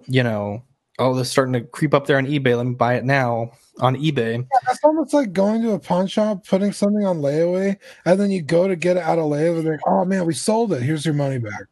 [0.07, 0.63] you know,
[0.99, 2.57] oh, this is starting to creep up there on eBay.
[2.57, 4.47] Let me buy it now on eBay.
[4.67, 8.43] That's almost like going to a pawn shop, putting something on layaway, and then you
[8.43, 9.63] go to get it out of layaway.
[9.63, 10.83] They're like, "Oh man, we sold it.
[10.83, 11.65] Here's your money back."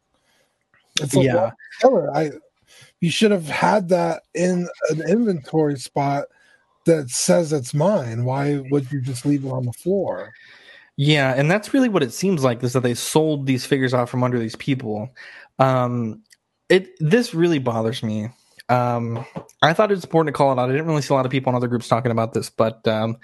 [0.99, 1.35] It's like, Yeah.
[1.35, 2.15] well, killer.
[2.15, 2.31] I
[2.99, 6.25] you should have had that in an inventory spot
[6.85, 8.25] that says it's mine.
[8.25, 10.33] Why would you just leave it on the floor?
[10.97, 14.09] Yeah, and that's really what it seems like is that they sold these figures off
[14.09, 15.09] from under these people.
[15.57, 16.21] Um,
[16.69, 18.29] it this really bothers me.
[18.71, 19.25] Um,
[19.61, 20.69] I thought it's important to call it out.
[20.69, 22.87] I didn't really see a lot of people in other groups talking about this, but
[22.87, 23.17] um,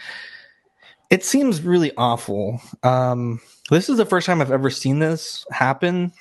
[1.09, 2.61] it seems really awful.
[2.83, 3.39] Um,
[3.69, 6.11] this is the first time I've ever seen this happen,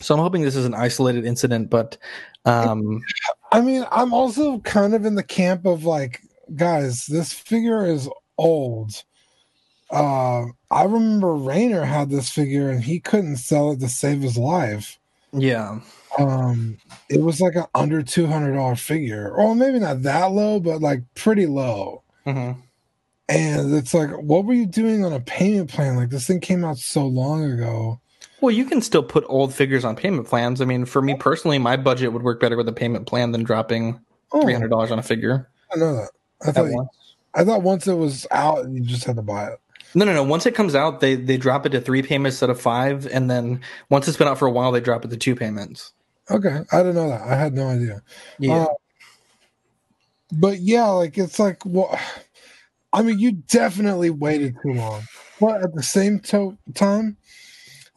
[0.00, 1.70] so I'm hoping this is an isolated incident.
[1.70, 1.96] But
[2.44, 3.02] um,
[3.50, 6.20] I mean, I'm also kind of in the camp of like,
[6.54, 8.08] guys, this figure is
[8.38, 9.02] old.
[9.90, 14.38] Uh, I remember Rayner had this figure and he couldn't sell it to save his
[14.38, 14.98] life.
[15.32, 15.80] yeah,
[16.18, 20.60] Um, it was like an under two hundred dollar figure, or maybe not that low,
[20.60, 22.02] but like pretty low.
[22.24, 22.52] hmm
[23.28, 25.96] And it's like, what were you doing on a payment plan?
[25.96, 28.00] Like this thing came out so long ago.
[28.40, 30.60] Well, you can still put old figures on payment plans.
[30.60, 33.42] I mean, for me personally, my budget would work better with a payment plan than
[33.44, 34.00] dropping
[34.32, 35.48] Oh, three hundred dollars on a figure.
[35.72, 36.10] I know that.
[36.46, 36.88] I thought you.
[37.34, 39.60] I thought once it was out, you just had to buy it.
[39.94, 40.22] No, no, no.
[40.22, 43.30] Once it comes out, they they drop it to three payments instead of five, and
[43.30, 45.92] then once it's been out for a while, they drop it to two payments.
[46.30, 47.22] Okay, I didn't know that.
[47.22, 48.02] I had no idea.
[48.38, 48.66] Yeah, Uh,
[50.32, 51.98] but yeah, like it's like, well,
[52.92, 55.02] I mean, you definitely waited too long.
[55.40, 57.16] But at the same to- time,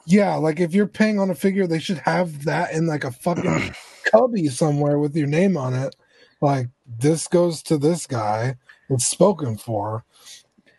[0.05, 3.11] yeah, like if you're paying on a figure, they should have that in like a
[3.11, 3.73] fucking
[4.05, 5.95] cubby somewhere with your name on it.
[6.41, 6.67] Like
[6.99, 8.55] this goes to this guy.
[8.89, 10.03] It's spoken for.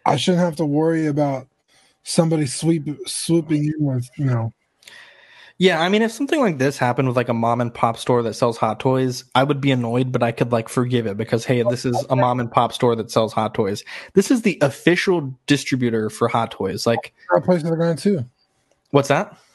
[0.06, 1.48] I shouldn't have to worry about
[2.02, 4.52] somebody sweep swooping in with you know.
[5.58, 5.80] Yeah.
[5.80, 8.34] I mean, if something like this happened with like a mom and pop store that
[8.34, 11.62] sells hot toys, I would be annoyed, but I could like forgive it because hey,
[11.62, 13.84] this is a mom and pop store that sells hot toys.
[14.14, 16.86] This is the official distributor for hot toys.
[16.86, 18.24] Like, places are going too.
[18.90, 19.36] what's that?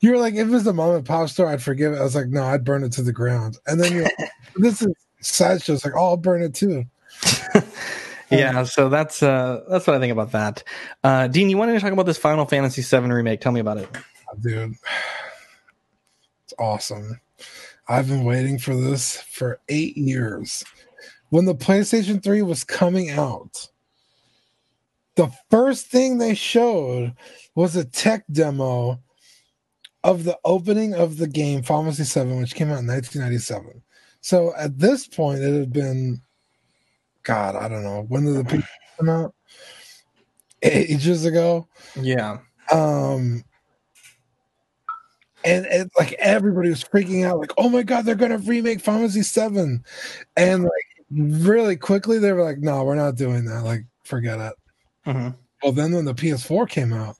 [0.00, 1.98] You were like, if it was a mom and pop store, I'd forgive it.
[1.98, 3.58] I was like, no, I'd burn it to the ground.
[3.66, 4.88] And then you're like, this is
[5.20, 5.74] sideshow.
[5.74, 6.84] It's like, oh, I'll burn it too.
[8.30, 10.62] Yeah, so that's uh that's what I think about that.
[11.02, 13.40] Uh Dean, you wanted to talk about this Final Fantasy VII remake?
[13.40, 13.88] Tell me about it.
[14.38, 14.74] Dude,
[16.44, 17.20] it's awesome.
[17.88, 20.64] I've been waiting for this for eight years.
[21.30, 23.68] When the PlayStation 3 was coming out,
[25.16, 27.14] the first thing they showed
[27.54, 29.00] was a tech demo
[30.04, 33.82] of the opening of the game Fantasy 7, which came out in 1997.
[34.20, 36.20] So at this point, it had been,
[37.22, 38.64] God, I don't know, when did the PC
[38.98, 39.34] come out?
[40.62, 41.66] Ages ago.
[42.00, 42.38] Yeah.
[42.70, 43.44] Um,
[45.44, 49.02] and it, like everybody was freaking out, like, "Oh my god, they're gonna remake Final
[49.02, 49.84] Fantasy Seven,"
[50.36, 50.72] and like
[51.10, 53.64] really quickly they were like, "No, we're not doing that.
[53.64, 54.54] Like, forget it."
[55.06, 55.34] Mhm.
[55.62, 57.16] Well, then when the PS4 came out,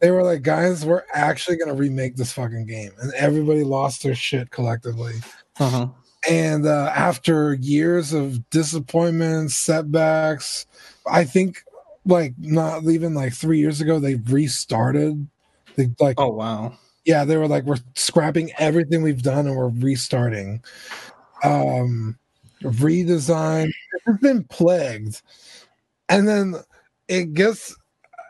[0.00, 4.14] they were like, "Guys, we're actually gonna remake this fucking game," and everybody lost their
[4.14, 5.14] shit collectively.
[5.58, 5.88] Uh-huh.
[6.28, 10.66] And uh, after years of disappointments, setbacks,
[11.06, 11.62] I think
[12.04, 15.26] like not even like three years ago, they restarted.
[15.76, 16.76] They like Oh wow.
[17.08, 20.62] Yeah, they were like, we're scrapping everything we've done and we're restarting.
[21.42, 22.18] Um,
[22.62, 23.70] redesign.
[24.06, 25.22] It's been plagued,
[26.10, 26.56] and then
[27.08, 27.74] it gets.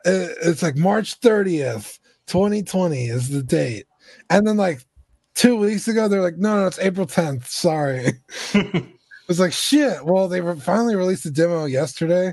[0.04, 1.98] It's like March thirtieth,
[2.28, 3.86] twenty twenty is the date,
[4.30, 4.86] and then like
[5.34, 7.48] two weeks ago they're like, no, no, it's April tenth.
[7.48, 8.12] Sorry.
[9.28, 10.06] It's like shit.
[10.06, 12.32] Well, they were finally released a demo yesterday,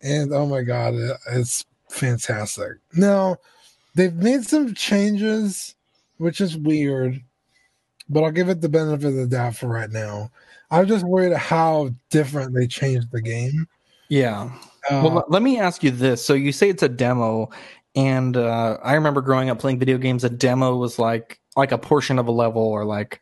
[0.00, 2.78] and oh my god, it, it's fantastic.
[2.94, 3.36] Now
[3.94, 5.76] they've made some changes,
[6.22, 7.20] which is weird,
[8.08, 10.30] but I'll give it the benefit of the doubt for right now.
[10.70, 13.66] I'm just worried how different they changed the game.
[14.08, 14.50] Yeah.
[14.88, 16.24] Uh, well, let- me ask you this.
[16.24, 17.50] So you say it's a demo,
[17.96, 20.24] and uh, I remember growing up playing video games.
[20.24, 23.20] A demo was like like a portion of a level, or like,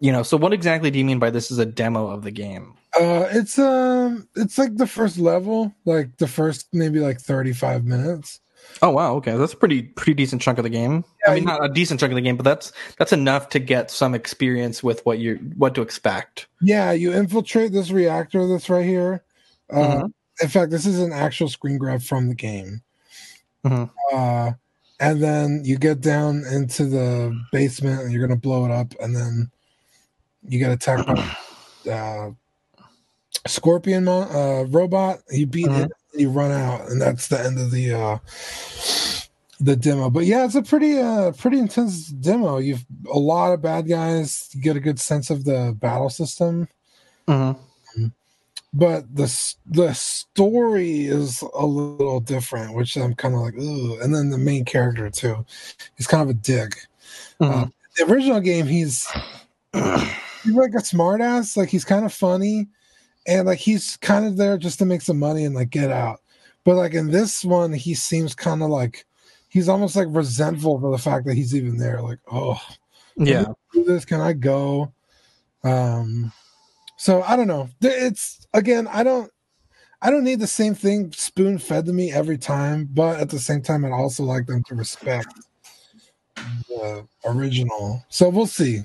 [0.00, 0.22] you know.
[0.22, 2.74] So what exactly do you mean by this is a demo of the game?
[2.98, 8.40] uh, it's um, it's like the first level, like the first maybe like 35 minutes.
[8.82, 11.04] Oh wow, okay, that's a pretty pretty decent chunk of the game.
[11.26, 13.58] Yeah, I mean, not a decent chunk of the game, but that's that's enough to
[13.58, 16.46] get some experience with what you what to expect.
[16.60, 19.22] Yeah, you infiltrate this reactor that's right here.
[19.70, 20.12] Uh, Mhm.
[20.40, 22.80] In fact, this is an actual screen grab from the game.
[23.64, 23.90] Mhm.
[24.12, 24.52] Uh,
[25.00, 28.94] and then you get down into the basement and you're going to blow it up.
[29.00, 29.50] And then
[30.48, 32.30] you get attacked by uh,
[33.46, 35.20] Scorpion mo- uh, robot.
[35.30, 35.84] You beat Mhm.
[35.86, 38.18] it, you run out, and that's the end of the uh,
[39.60, 40.10] the demo.
[40.10, 42.58] But yeah, it's a pretty uh, pretty intense demo.
[42.58, 44.48] You've a lot of bad guys.
[44.52, 46.68] You get a good sense of the battle system
[47.28, 48.06] Mm-hmm.
[48.72, 54.00] but the the story is a little different, which I'm kind of like, ooh.
[54.00, 55.44] And then the main character too,
[55.96, 56.86] he's kind of a dick.
[57.40, 57.52] Mhm.
[57.52, 57.66] Uh,
[57.96, 59.06] the original game, he's
[59.74, 61.54] he's like a smartass.
[61.56, 62.68] Like he's kind of funny,
[63.28, 66.20] and like he's kind of there just to make some money and like get out.
[66.64, 69.04] But like in this one, he seems kind of like
[69.48, 72.00] he's almost like resentful for the fact that he's even there.
[72.00, 72.60] Like, oh,
[73.16, 73.52] Yeah.
[73.72, 74.04] do this?
[74.04, 74.92] Can I go?
[75.62, 76.32] Um,
[76.96, 77.68] so I don't know.
[77.82, 79.30] It's again, I don't,
[80.00, 83.38] I don't need the same thing spoon fed to me every time, but at the
[83.38, 85.28] same time, I'd also like them to respect
[86.68, 88.04] the original.
[88.08, 88.84] So we'll see.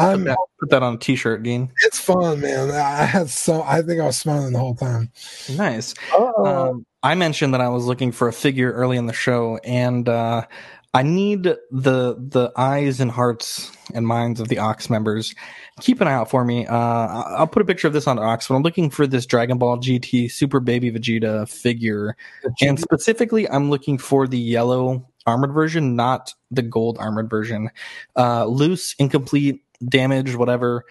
[0.00, 0.24] Put I'm.
[0.24, 1.70] that, put that on a t-shirt, Dean.
[1.84, 2.70] It's fun, man.
[2.70, 3.62] I had so.
[3.62, 5.10] I think I was smiling the whole time.
[5.56, 5.94] Nice.
[6.12, 9.58] Uh, Um, I mentioned that I was looking for a figure early in the show,
[9.64, 10.46] and uh,
[10.92, 15.34] I need the the eyes and hearts and minds of the Ox members.
[15.80, 16.66] Keep an eye out for me.
[16.66, 19.56] Uh, I'll put a picture of this on Ox, but I'm looking for this Dragon
[19.58, 22.16] Ball GT Super Baby Vegeta figure,
[22.60, 27.70] and specifically, I'm looking for the yellow armored version, not the gold armored version.
[28.16, 30.84] Uh, loose, incomplete, damaged, whatever.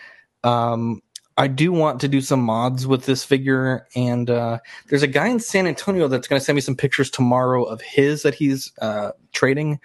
[0.44, 1.02] Um,
[1.38, 5.30] I do want to do some mods with this figure, and uh, there's a guy
[5.30, 8.74] in San Antonio that's going to send me some pictures tomorrow of his that he's
[8.82, 9.80] uh, trading.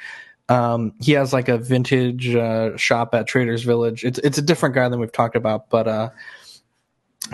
[0.49, 4.05] Um, he has like a vintage uh, shop at Traders Village.
[4.05, 6.11] It's it's a different guy than we've talked about, but uh,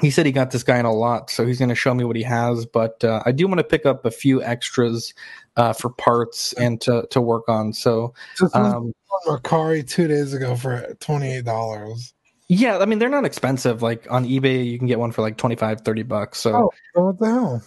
[0.01, 2.05] he said he got this guy in a lot, so he's going to show me
[2.05, 2.67] what he has.
[2.67, 5.15] But uh, I do want to pick up a few extras
[5.61, 7.75] uh, for parts and to to work on.
[7.75, 8.15] So
[8.55, 8.95] um,
[9.27, 12.15] Mercari two days ago for twenty eight dollars.
[12.49, 13.83] yeah, I mean they're not expensive.
[13.83, 16.39] Like on eBay, you can get one for like 25, 30 bucks.
[16.39, 16.71] So.
[16.97, 17.63] Oh, what the hell?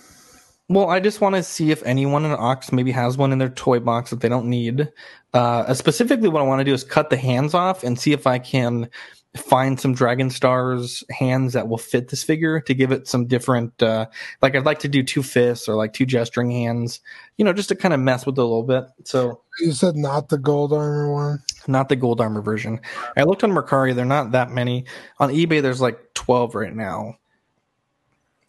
[0.70, 3.50] Well, I just want to see if anyone in Ox maybe has one in their
[3.50, 4.90] toy box that they don't need.
[5.34, 8.26] Uh, specifically, what I want to do is cut the hands off and see if
[8.26, 8.90] I can
[9.36, 13.82] find some Dragon Stars hands that will fit this figure to give it some different.
[13.82, 14.06] Uh,
[14.42, 17.00] like I'd like to do two fists or like two gesturing hands,
[17.38, 18.84] you know, just to kind of mess with it a little bit.
[19.06, 21.40] So You said not the gold armor one.
[21.68, 22.80] not the gold armor version.
[23.18, 24.86] I looked on Mercari; they're not that many.
[25.20, 27.16] On eBay, there's like twelve right now.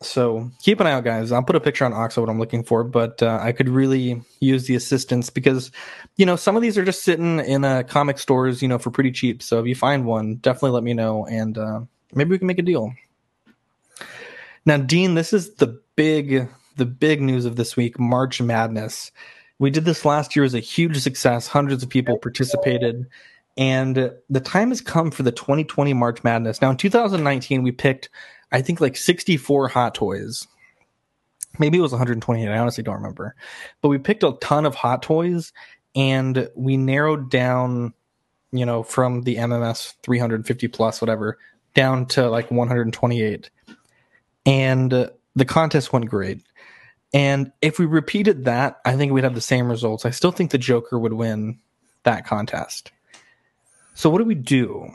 [0.04, 1.32] So keep an eye out, guys.
[1.32, 4.22] I'll put a picture on Oxa what I'm looking for, but uh, I could really
[4.40, 5.70] use the assistance because,
[6.16, 8.90] you know, some of these are just sitting in uh, comic stores, you know, for
[8.90, 9.42] pretty cheap.
[9.42, 11.80] So if you find one, definitely let me know, and uh,
[12.14, 12.92] maybe we can make a deal.
[14.66, 19.12] Now, Dean, this is the big, the big news of this week: March Madness.
[19.58, 21.46] We did this last year; was a huge success.
[21.46, 23.06] Hundreds of people participated,
[23.56, 26.60] and the time has come for the 2020 March Madness.
[26.60, 28.08] Now, in 2019, we picked,
[28.50, 30.46] I think, like 64 Hot Toys.
[31.58, 32.48] Maybe it was 128.
[32.48, 33.36] I honestly don't remember,
[33.80, 35.52] but we picked a ton of Hot Toys,
[35.94, 37.94] and we narrowed down,
[38.50, 41.38] you know, from the MMS 350 plus whatever
[41.74, 43.50] down to like 128
[44.46, 46.42] and the contest went great.
[47.12, 50.04] And if we repeated that, I think we'd have the same results.
[50.04, 51.60] I still think the Joker would win
[52.02, 52.92] that contest.
[53.94, 54.92] So what do we do?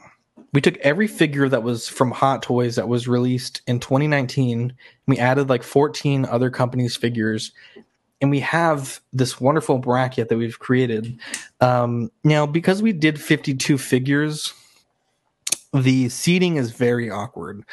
[0.54, 4.60] We took every figure that was from Hot Toys that was released in 2019.
[4.62, 4.74] And
[5.08, 7.52] we added like 14 other companies' figures,
[8.22, 11.20] and we have this wonderful bracket that we've created.
[11.62, 14.54] Um, now, because we did 52 figures,
[15.74, 17.64] the seating is very awkward.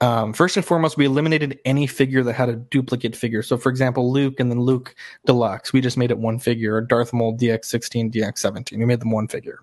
[0.00, 3.42] Um, first and foremost, we eliminated any figure that had a duplicate figure.
[3.42, 6.74] So, for example, Luke and then Luke Deluxe, we just made it one figure.
[6.74, 9.60] Or Darth Maul DX16, DX17, we made them one figure.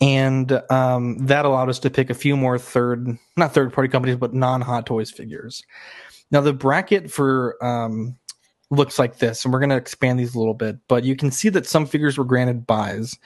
[0.00, 4.16] And um, that allowed us to pick a few more third, not third party companies,
[4.16, 5.62] but non Hot Toys figures.
[6.30, 8.16] Now, the bracket for um,
[8.70, 11.30] looks like this, and we're going to expand these a little bit, but you can
[11.30, 13.18] see that some figures were granted byes.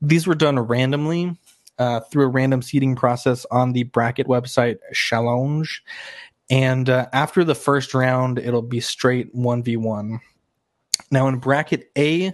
[0.00, 1.36] These were done randomly
[1.78, 5.80] uh, through a random seeding process on the bracket website Challonge.
[6.50, 10.20] And uh, after the first round, it'll be straight 1v1.
[11.10, 12.32] Now, in bracket A,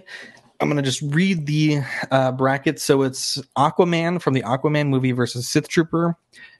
[0.61, 1.81] I'm going to just read the
[2.11, 2.79] uh, bracket.
[2.79, 6.15] So it's Aquaman from the Aquaman movie versus Sith Trooper.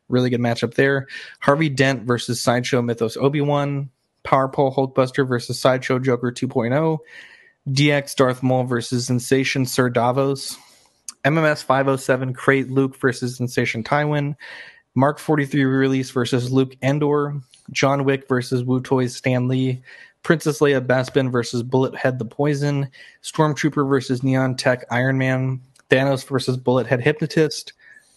[0.10, 1.08] Really good matchup there.
[1.40, 3.90] Harvey Dent versus Sideshow Mythos Obi Wan.
[4.24, 6.98] Power Pose Hulkbuster versus Sideshow Joker 2.0.
[7.70, 10.58] DX Darth Maul versus Sensation Sir Davos.
[11.24, 14.36] MMS 507 Crate Luke versus Sensation Tywin,
[14.96, 17.40] Mark 43 release versus Luke Endor,
[17.72, 19.84] John Wick versus Wu Toys Stan Lee,
[20.24, 22.90] Princess Leia Bespin versus Bullet Head the Poison,
[23.24, 27.74] Stormtrooper versus Neon Tech Iron Man, Thanos versus Bullet Head Hypnotist,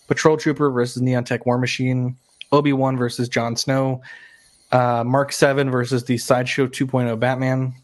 [0.07, 2.17] Patrol Trooper versus Neon Tech War Machine,
[2.53, 4.03] Obi Wan versus Jon Snow,
[4.73, 7.75] uh, Mark 7 versus the Sideshow 2.0 Batman,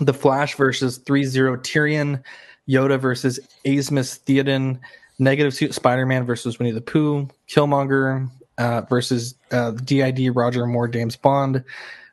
[0.00, 2.22] The Flash versus 3 0 Tyrion,
[2.68, 4.78] Yoda versus Asmus Theoden,
[5.18, 10.88] Negative Suit Spider Man versus Winnie the Pooh, Killmonger uh, versus uh, DID Roger Moore
[10.88, 11.64] James Bond,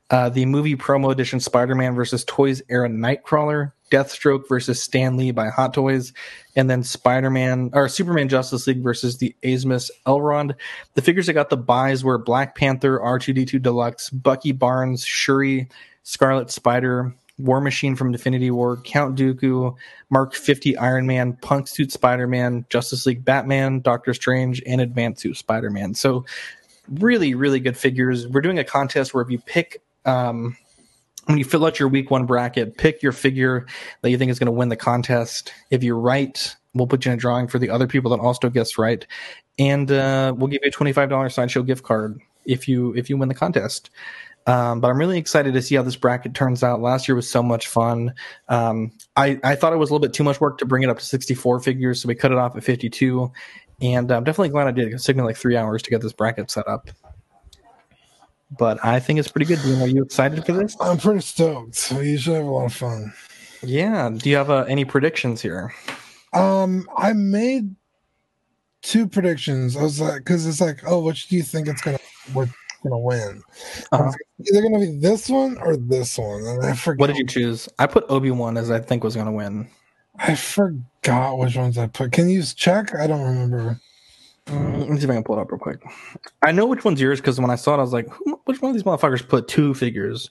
[0.09, 5.31] uh, the movie promo edition Spider Man versus Toys Era Nightcrawler, Deathstroke versus Stan Lee
[5.31, 6.13] by Hot Toys,
[6.55, 10.55] and then Spider Man or Superman Justice League versus the Asmus Elrond.
[10.93, 15.67] The figures that got the byes were Black Panther, R2D2 Deluxe, Bucky Barnes, Shuri,
[16.03, 19.75] Scarlet Spider, War Machine from Infinity War, Count Dooku,
[20.09, 25.21] Mark 50 Iron Man, Punk Suit Spider Man, Justice League Batman, Doctor Strange, and Advanced
[25.21, 25.95] Suit Spider Man.
[25.95, 26.25] So,
[26.89, 28.27] really, really good figures.
[28.27, 30.57] We're doing a contest where if you pick, um,
[31.25, 33.65] when you fill out your week one bracket, pick your figure
[34.01, 35.51] that you think is going to win the contest.
[35.71, 38.49] If you're right, we'll put you in a drawing for the other people that also
[38.49, 39.05] guess right,
[39.57, 43.09] and uh, we'll give you a twenty five dollars sideshow gift card if you if
[43.09, 43.89] you win the contest.
[44.47, 46.81] Um, but I'm really excited to see how this bracket turns out.
[46.81, 48.13] Last year was so much fun.
[48.47, 50.89] Um, I, I thought it was a little bit too much work to bring it
[50.89, 53.31] up to 64 figures, so we cut it off at 52.
[53.81, 54.93] And I'm definitely glad I did.
[54.93, 56.89] It took me like three hours to get this bracket set up.
[58.57, 59.61] But I think it's pretty good.
[59.63, 60.75] Dean, are you excited for this?
[60.79, 61.91] I'm pretty stoked.
[61.91, 63.13] We usually have a lot of fun.
[63.63, 64.09] Yeah.
[64.09, 65.73] Do you have uh, any predictions here?
[66.33, 67.75] Um, I made
[68.81, 69.75] two predictions.
[69.75, 71.97] I was like, because it's like, oh, which do you think it's gonna
[72.33, 72.51] what's
[72.83, 73.41] gonna win?
[73.91, 74.03] Uh-huh.
[74.03, 74.15] like,
[74.47, 76.99] Either gonna be this one or this one, and I forgot.
[76.99, 77.69] What did you choose?
[77.79, 79.67] I put Obi Wan as I think was going to win.
[80.17, 82.11] I forgot which ones I put.
[82.11, 82.95] Can you check?
[82.95, 83.79] I don't remember.
[84.47, 85.81] Mm, Let me see if I can pull it up real quick.
[86.43, 88.07] I know which one's yours because when I saw it, I was like,
[88.45, 90.29] which one of these motherfuckers put two figures?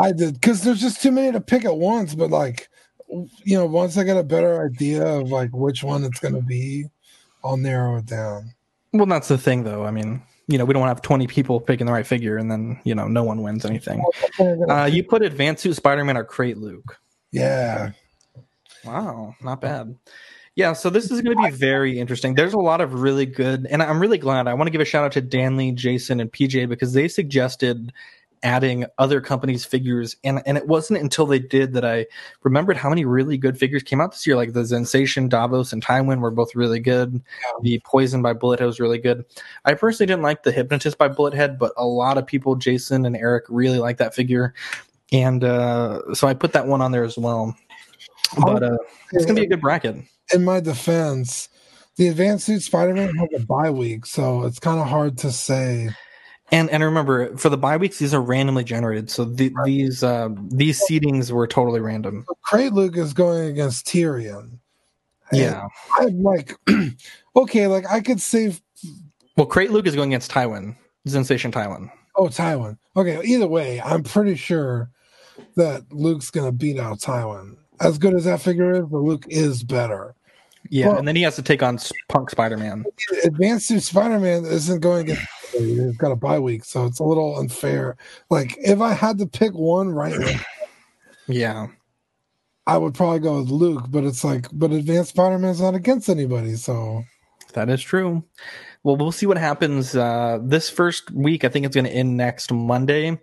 [0.00, 2.14] I did because there's just too many to pick at once.
[2.14, 2.68] But like,
[3.08, 6.86] you know, once I get a better idea of like which one it's gonna be,
[7.42, 8.54] I'll narrow it down.
[8.92, 9.84] Well, that's the thing, though.
[9.84, 12.80] I mean, you know, we don't have 20 people picking the right figure and then,
[12.84, 14.02] you know, no one wins anything.
[14.40, 16.96] Uh, you put Advanced Suit Spider Man or Crate Luke.
[17.32, 17.90] yeah,
[18.84, 19.94] Wow, not bad.
[20.58, 22.34] Yeah, so this is going to be very interesting.
[22.34, 24.48] There's a lot of really good, and I'm really glad.
[24.48, 27.92] I want to give a shout out to Danley, Jason, and PJ because they suggested
[28.42, 32.06] adding other companies' figures, and and it wasn't until they did that I
[32.42, 34.34] remembered how many really good figures came out this year.
[34.34, 37.22] Like the Sensation, Davos, and Tywin were both really good.
[37.62, 39.24] The Poison by Bullethead was really good.
[39.64, 43.14] I personally didn't like the Hypnotist by Bullethead, but a lot of people, Jason and
[43.14, 44.54] Eric, really like that figure,
[45.12, 47.56] and uh, so I put that one on there as well.
[48.40, 48.78] But uh,
[49.12, 50.04] it's gonna be a good bracket.
[50.32, 51.48] In my defense,
[51.96, 55.90] the advanced suit Spider-Man has a bye week, so it's kind of hard to say.
[56.50, 59.10] And and remember, for the bye weeks, these are randomly generated.
[59.10, 62.24] So the, these uh, these seedings were totally random.
[62.42, 64.58] Crate Luke is going against Tyrion.
[65.32, 65.66] Yeah.
[65.98, 66.56] I'm like,
[67.36, 68.62] okay, like I could save.
[69.36, 70.74] Well, Crate Luke is going against Tywin,
[71.06, 71.90] Sensation Tywin.
[72.16, 72.78] Oh, Tywin.
[72.96, 74.90] Okay, either way, I'm pretty sure
[75.56, 77.56] that Luke's gonna beat out Tywin.
[77.80, 80.14] As good as that figure is, but Luke is better.
[80.70, 81.78] Yeah, Well- and then he has to take on
[82.08, 82.84] Punk Spider Man.
[83.24, 85.22] Advanced Suit Spider-Man isn't going against.
[85.56, 87.96] He's got a bye week, so it's a little unfair.
[88.30, 90.40] Like if I had to pick one right now.
[91.26, 91.66] Yeah.
[92.66, 96.54] I would probably go with Luke, but it's like, but Advanced Spider-Man's not against anybody,
[96.56, 97.02] so
[97.54, 98.22] That is true.
[98.82, 101.44] Well, we'll see what happens uh, this first week.
[101.44, 103.18] I think it's going to end next Monday.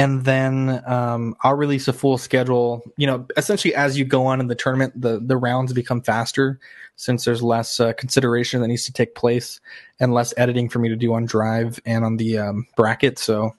[0.00, 2.82] And then um, I'll release a full schedule.
[2.96, 6.58] You know, essentially, as you go on in the tournament, the, the rounds become faster
[6.96, 9.60] since there's less uh, consideration that needs to take place
[9.98, 13.18] and less editing for me to do on Drive and on the um, bracket.
[13.18, 13.54] So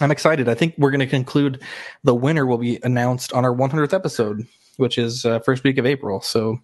[0.00, 0.48] I'm excited.
[0.48, 1.62] I think we're going to conclude
[2.04, 4.46] the winner will be announced on our 100th episode,
[4.78, 6.22] which is uh, first week of April.
[6.22, 6.58] So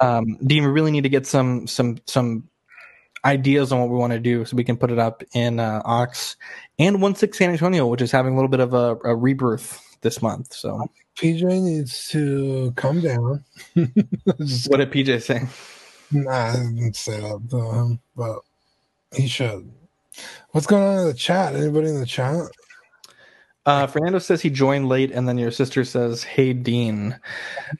[0.00, 2.48] um, Dean, we really need to get some some some
[3.24, 5.80] ideas on what we want to do so we can put it up in uh,
[5.84, 6.36] Ox
[6.78, 9.80] and One Six San Antonio, which is having a little bit of a, a rebirth
[10.02, 10.52] this month.
[10.52, 10.86] So,
[11.16, 13.44] PJ needs to come down.
[14.66, 15.42] What did PJ say?
[16.10, 18.40] nah, I didn't say that to him, but
[19.14, 19.70] he should.
[20.50, 21.54] What's going on in the chat?
[21.54, 22.42] Anybody in the chat?
[23.66, 27.18] Uh, Fernando says he joined late, and then your sister says, "Hey, Dean."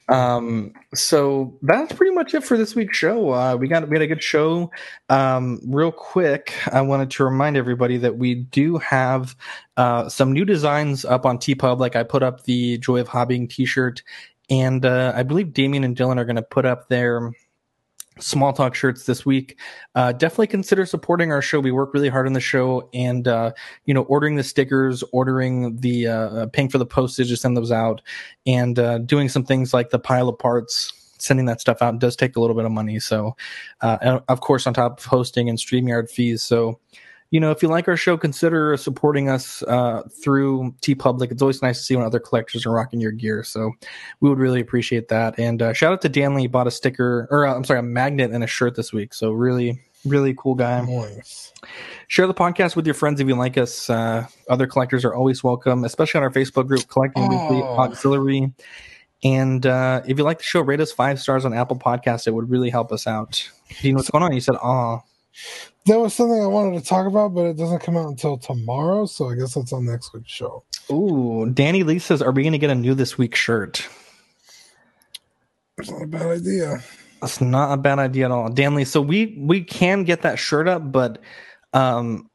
[0.08, 3.32] Um, so that's pretty much it for this week's show.
[3.32, 4.70] Uh, we got we had a good show.
[5.10, 9.36] Um, real quick, I wanted to remind everybody that we do have
[9.76, 11.78] uh, some new designs up on TPub.
[11.78, 14.02] Like I put up the Joy of Hobbying T-shirt,
[14.48, 17.32] and uh, I believe Damien and Dylan are going to put up their
[18.20, 19.58] small talk shirts this week.
[19.94, 21.60] Uh, definitely consider supporting our show.
[21.60, 23.52] We work really hard on the show and uh,
[23.86, 27.72] you know ordering the stickers ordering the uh, paying for the postage to send those
[27.72, 28.02] out
[28.46, 32.16] and uh, doing some things like the pile of parts sending that stuff out does
[32.16, 33.00] take a little bit of money.
[33.00, 33.36] So
[33.80, 36.42] uh, of course on top of hosting and streamyard fees.
[36.42, 36.80] So
[37.34, 41.32] you know, if you like our show, consider supporting us uh, through TeePublic.
[41.32, 43.42] It's always nice to see when other collectors are rocking your gear.
[43.42, 43.72] So
[44.20, 45.36] we would really appreciate that.
[45.36, 48.30] And uh, shout out to Danley, bought a sticker, or uh, I'm sorry, a magnet
[48.30, 49.12] and a shirt this week.
[49.12, 50.82] So really, really cool guy.
[50.82, 51.52] Nice.
[52.06, 53.90] Share the podcast with your friends if you like us.
[53.90, 57.78] Uh, other collectors are always welcome, especially on our Facebook group, Collecting Weekly Oh.
[57.80, 58.52] Auxiliary.
[59.24, 62.28] And uh, if you like the show, rate us five stars on Apple Podcasts.
[62.28, 63.50] It would really help us out.
[63.82, 64.32] Dean, what's going on?
[64.32, 65.00] You said, "Ah."
[65.86, 69.06] There was something I wanted to talk about, but it doesn't come out until tomorrow,
[69.06, 70.64] so I guess that's on next week's show.
[70.90, 73.86] Ooh, Danny Lee says, "Are we going to get a new this week shirt?"
[75.78, 76.82] It's not a bad idea.
[77.20, 78.84] That's not a bad idea at all, Danley.
[78.84, 81.20] So we we can get that shirt up, but
[81.72, 82.30] um,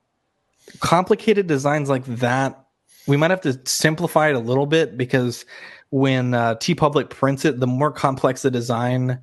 [0.80, 2.66] complicated designs like that,
[3.08, 5.46] we might have to simplify it a little bit because
[5.90, 9.20] when uh, TeePublic prints it, the more complex the design,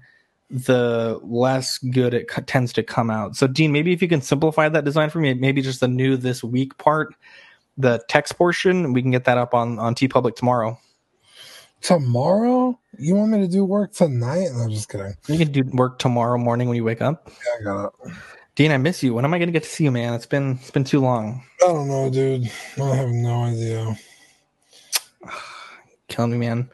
[0.50, 3.36] the less good it co- tends to come out.
[3.36, 6.16] So, Dean, maybe if you can simplify that design for me, maybe just the new
[6.16, 7.14] this week part,
[7.76, 10.78] the text portion, we can get that up on on TeePublic tomorrow.
[11.82, 12.78] Tomorrow?
[12.98, 14.48] You want me to do work tonight?
[14.52, 15.14] No, I'm just kidding.
[15.28, 17.28] You can do work tomorrow morning when you wake up.
[17.28, 18.12] Yeah, I got it.
[18.54, 19.12] Dean, I miss you.
[19.12, 20.14] When am I going to get to see you, man?
[20.14, 21.44] It's been it's been too long.
[21.62, 22.50] I don't know, dude.
[22.80, 23.96] I have no idea.
[26.08, 26.70] Killing me, man.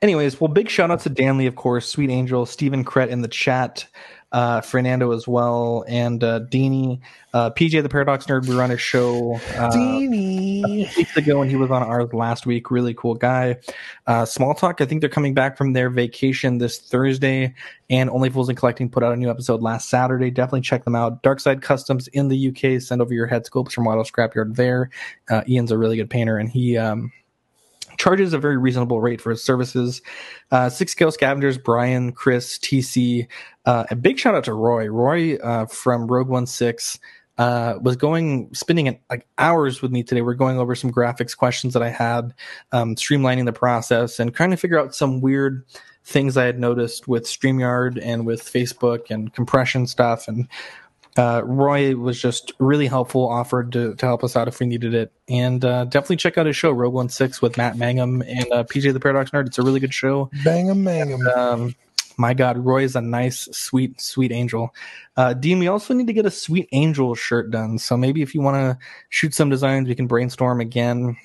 [0.00, 3.28] Anyways, well, big shout out to Danley, of course, Sweet Angel, Stephen Kret in the
[3.28, 3.84] chat,
[4.30, 7.00] uh, Fernando as well, and uh, Deanie,
[7.32, 8.46] uh, PJ the Paradox Nerd.
[8.46, 10.96] We run a show uh, Deanie.
[10.96, 12.70] weeks ago, and he was on ours last week.
[12.70, 13.56] Really cool guy.
[14.06, 14.80] Uh, Small Talk.
[14.80, 17.54] I think they're coming back from their vacation this Thursday,
[17.90, 20.30] and Only Fools and Collecting put out a new episode last Saturday.
[20.30, 21.22] Definitely check them out.
[21.22, 22.80] Dark Side Customs in the UK.
[22.80, 24.90] Send over your head sculpts from Watto Scrapyard there.
[25.28, 26.76] Uh, Ian's a really good painter, and he.
[26.76, 27.10] Um,
[27.98, 30.02] charges a very reasonable rate for his services.
[30.50, 33.26] Uh, Six Scale Scavengers, Brian, Chris, TC.
[33.64, 34.86] Uh, a big shout out to Roy.
[34.86, 36.98] Roy uh, from Rogue One Six
[37.38, 40.22] uh, was going spending like hours with me today.
[40.22, 42.34] We're going over some graphics questions that I had,
[42.72, 45.64] um, streamlining the process, and trying to figure out some weird
[46.04, 50.48] things I had noticed with StreamYard and with Facebook and compression stuff and
[51.16, 54.94] uh, Roy was just really helpful, offered to, to help us out if we needed
[54.94, 55.12] it.
[55.28, 58.64] And uh, definitely check out his show, Rogue One Six, with Matt Mangum and uh,
[58.64, 59.46] PJ the Paradox Nerd.
[59.46, 60.30] It's a really good show.
[60.84, 61.26] Bang 'em.
[61.28, 61.74] Um,
[62.18, 64.74] my God, Roy is a nice, sweet, sweet angel.
[65.16, 67.78] Uh, Dean, we also need to get a sweet angel shirt done.
[67.78, 68.78] So maybe if you want to
[69.10, 71.16] shoot some designs, we can brainstorm again.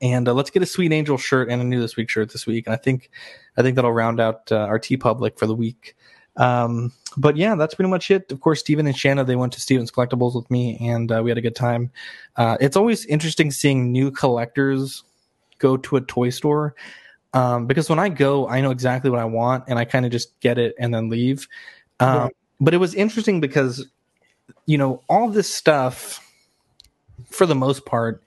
[0.00, 2.46] And uh, let's get a sweet angel shirt and a new this week shirt this
[2.46, 2.66] week.
[2.66, 3.10] And I think,
[3.56, 5.96] I think that'll round out uh, our TeePublic for the week.
[6.36, 8.32] Um, but yeah, that's pretty much it.
[8.32, 11.30] Of course, Steven and Shanna, they went to Steven's Collectibles with me and uh, we
[11.30, 11.90] had a good time.
[12.36, 15.04] Uh, it's always interesting seeing new collectors
[15.58, 16.74] go to a toy store.
[17.34, 20.12] Um, because when I go, I know exactly what I want and I kind of
[20.12, 21.48] just get it and then leave.
[22.00, 22.28] Um, Yeah.
[22.60, 23.86] but it was interesting because,
[24.66, 26.20] you know, all this stuff
[27.30, 28.22] for the most part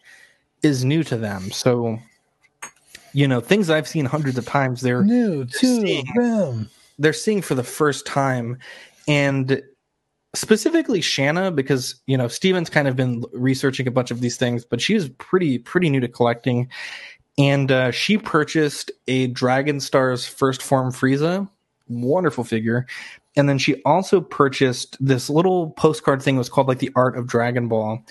[0.64, 1.52] is new to them.
[1.52, 1.99] So,
[3.14, 6.69] you know, things I've seen hundreds of times, they're, New to seeing- them.
[6.98, 8.58] They're seeing for the first time.
[9.08, 9.62] And
[10.34, 14.66] specifically shanna because you know steven's kind of been researching a bunch of these things
[14.66, 16.70] but she's pretty pretty new to collecting.
[17.38, 21.50] And uh, she purchased a dragon stars first form frieza.
[21.88, 22.88] Wonderful figure.
[23.36, 26.36] And then she also purchased this little postcard thing.
[26.36, 28.04] It was called like the art of dragon ball.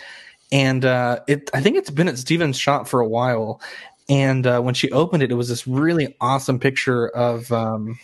[0.52, 3.60] And uh, it i think it's been at steven's shop for a while.
[4.08, 7.98] And uh, when she opened it it was this really awesome picture of um,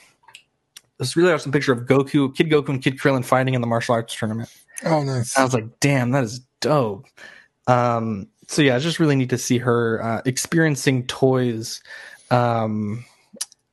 [1.00, 3.94] this really awesome picture of Goku, Kid Goku, and Kid Krillin fighting in the martial
[3.94, 4.50] arts tournament.
[4.84, 5.36] Oh, nice.
[5.36, 7.06] I was like, damn, that is dope.
[7.66, 11.82] Um, so yeah, I just really need to see her uh, experiencing toys,
[12.30, 13.04] um,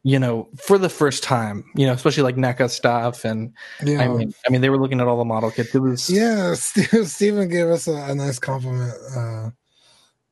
[0.04, 1.66] you know, for the first time.
[1.76, 4.04] You know, especially like NECA stuff, and Yeah.
[4.04, 5.76] I mean, I mean, they were looking at all the model kits.
[5.76, 8.94] It was Yeah, Steve, Steven gave us a, a nice compliment.
[9.16, 9.50] Uh,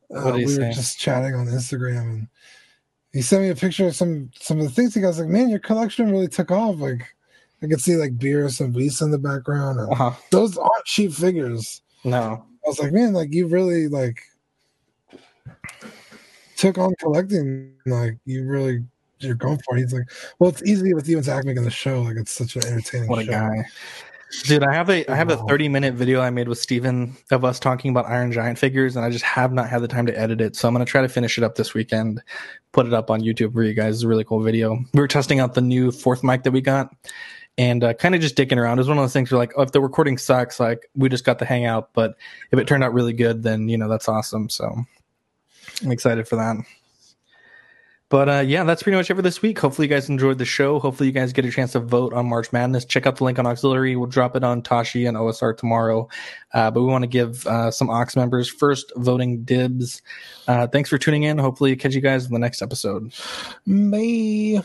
[0.07, 2.27] What uh, we were just chatting on Instagram, and
[3.15, 4.93] he sent me a picture of some some of the things.
[4.93, 6.75] He goes like, "Man, your collection really took off.
[6.79, 7.15] Like,
[7.63, 9.79] I could see like Beerus and Whis in the background.
[9.79, 10.11] And uh-huh.
[10.31, 14.19] Those aren't cheap figures." no, I was like, "Man, like you really like
[16.57, 17.73] took on collecting.
[17.85, 18.83] Like you really."
[19.19, 19.79] You're going for it.
[19.79, 22.01] He's like, well, it's easy with you and Zach making the show.
[22.01, 23.31] Like, it's such an entertaining what a show.
[23.31, 23.65] guy.
[24.43, 27.45] Dude, I have a I have a 30 minute video I made with Steven of
[27.45, 30.19] us talking about Iron Giant figures, and I just have not had the time to
[30.19, 30.55] edit it.
[30.55, 32.21] So I'm gonna try to finish it up this weekend,
[32.71, 33.95] put it up on YouTube for you guys.
[33.95, 34.77] It's a really cool video.
[34.93, 36.93] We were testing out the new fourth mic that we got,
[37.57, 38.77] and uh, kind of just dicking around.
[38.77, 41.07] It was one of those things where like, oh, if the recording sucks, like we
[41.07, 41.93] just got to hang out.
[41.93, 42.15] But
[42.51, 44.49] if it turned out really good, then you know that's awesome.
[44.49, 44.75] So
[45.83, 46.57] I'm excited for that.
[48.09, 49.57] But uh, yeah, that's pretty much it for this week.
[49.57, 50.79] Hopefully, you guys enjoyed the show.
[50.79, 52.85] Hopefully, you guys get a chance to vote on March Madness.
[52.85, 53.95] Check out the link on Auxiliary.
[53.95, 56.07] We'll drop it on Tashi and OSR tomorrow.
[56.53, 60.03] Uh, but we want to give uh, some Ox members first voting dibs.
[60.47, 61.39] Uh, thanks for tuning in.
[61.39, 63.11] Hopefully, catch you guys in the next episode.
[63.65, 64.63] Bye.